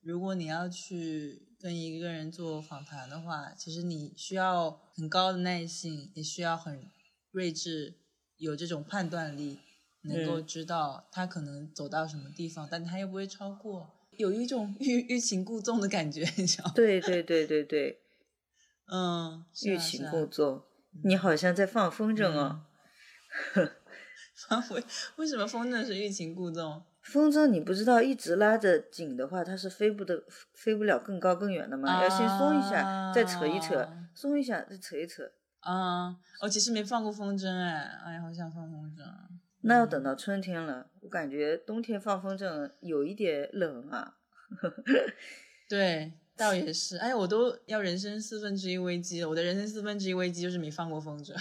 [0.01, 6.91] 如果你要去跟一个人做访谈的话，其实你需要很高的耐性，也需要很
[7.31, 7.99] 睿智，
[8.39, 9.61] 有这种判断力，
[10.05, 13.99] 能够知道他可能走到什么地方，但他又不会超过。
[14.17, 16.73] 有一种欲欲擒故纵的感觉，你知道吗？
[16.77, 18.01] 对对对对对，
[18.93, 20.63] 嗯，欲擒故纵，
[21.05, 22.63] 你好像在放风筝哦。
[24.71, 24.85] 为
[25.17, 26.83] 为什么风筝是欲擒故纵？
[27.01, 30.23] 风筝你不知道一直拉着紧的话，它是飞不得，
[30.55, 32.03] 飞不了更高更远的吗？
[32.03, 35.33] 要先松一下，再扯一扯，松一下再扯一扯。
[35.61, 39.03] 啊，我其实没放过风筝哎，哎呀，好想放风筝。
[39.65, 44.17] 那要等到春天了，我感觉冬天放风筝有一点冷啊。
[45.69, 46.97] 对，倒也是。
[46.97, 51.33] 哎，我都要人生四分之一危机了，我的人生四分之一危机就是没放过风筝。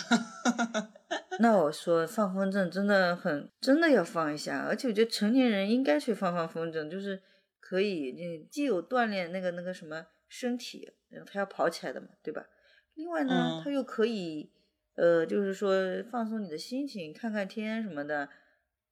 [1.39, 7.21] 那我说放风筝真的很，真的要放一下，而且我觉得成年人应该去放放风筝，就是
[7.59, 10.93] 可以，你既有锻炼那个那个什么身体，
[11.25, 12.45] 他要跑起来的嘛，对吧？
[12.93, 14.51] 另外呢，他又可以。
[15.01, 15.73] 呃，就是说
[16.11, 18.29] 放松你的心情，看看天什么的，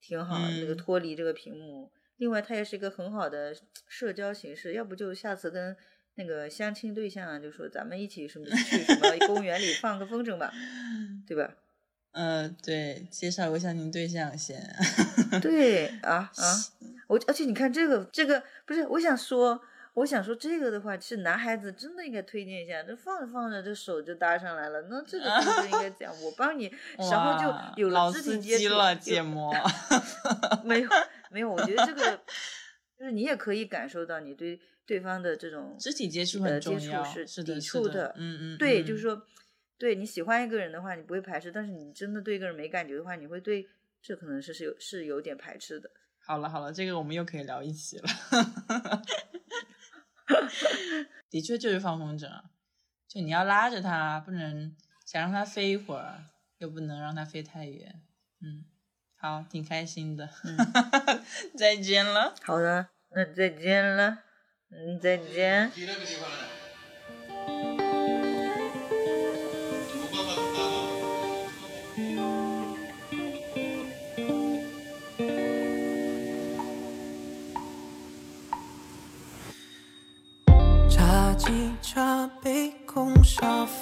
[0.02, 0.40] 挺好。
[0.60, 3.56] 那个脱离这个屏幕，另外它也是一个很好的
[3.88, 4.74] 社交形式。
[4.74, 5.78] 要不就下次跟
[6.16, 10.52] 那个相亲对象，就说咱们一起什么去什么 公园里放个风筝吧，
[11.28, 11.54] 对吧？
[12.14, 14.60] 嗯， 对，介绍个相亲对象先。
[15.40, 16.44] 对啊啊，
[17.08, 19.62] 我而且你看这个这个不是，我想说。
[20.00, 22.82] 我想说这个的话，其实男孩子真的应该推荐一下。
[22.84, 24.82] 这放着放着，这手就搭上来了。
[24.84, 26.72] 那这个就应该讲，我帮你，
[27.12, 28.76] 然后就有了肢体接触。
[28.76, 29.54] 了，芥末。
[30.64, 30.90] 没有
[31.32, 32.18] 没有，我觉得这个
[32.98, 38.14] 就是你也可以感受到你对对方的这种肢体接触很重要，是抵触的。
[38.18, 38.58] 嗯嗯。
[38.58, 39.22] 对，就是说，
[39.78, 43.68] 对你喜欢一个人的话，你不会排斥；但是你真的对一个人没感觉的话，你会对
[44.02, 45.92] 这可能是是有是有点排斥的。
[46.26, 48.04] 好了好了，这个我们又可以聊一起了。
[51.30, 52.28] 的确就是放风筝，
[53.08, 54.76] 就你要拉着它，不能
[55.06, 56.24] 想让它飞一会儿，
[56.60, 58.02] 又不能让它飞太远。
[58.42, 58.66] 嗯，
[59.18, 60.30] 好，挺开心的。
[60.44, 60.58] 嗯
[61.58, 62.36] 再见了。
[62.44, 64.20] 好的，那再见了。
[64.70, 65.72] 嗯，再见。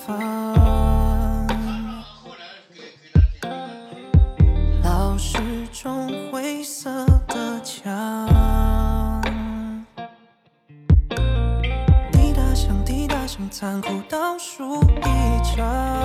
[0.08, 1.46] 方，
[4.82, 5.38] 老式
[5.74, 9.22] 中灰色的墙，
[12.14, 15.97] 滴答响，滴答响，残酷倒数一场。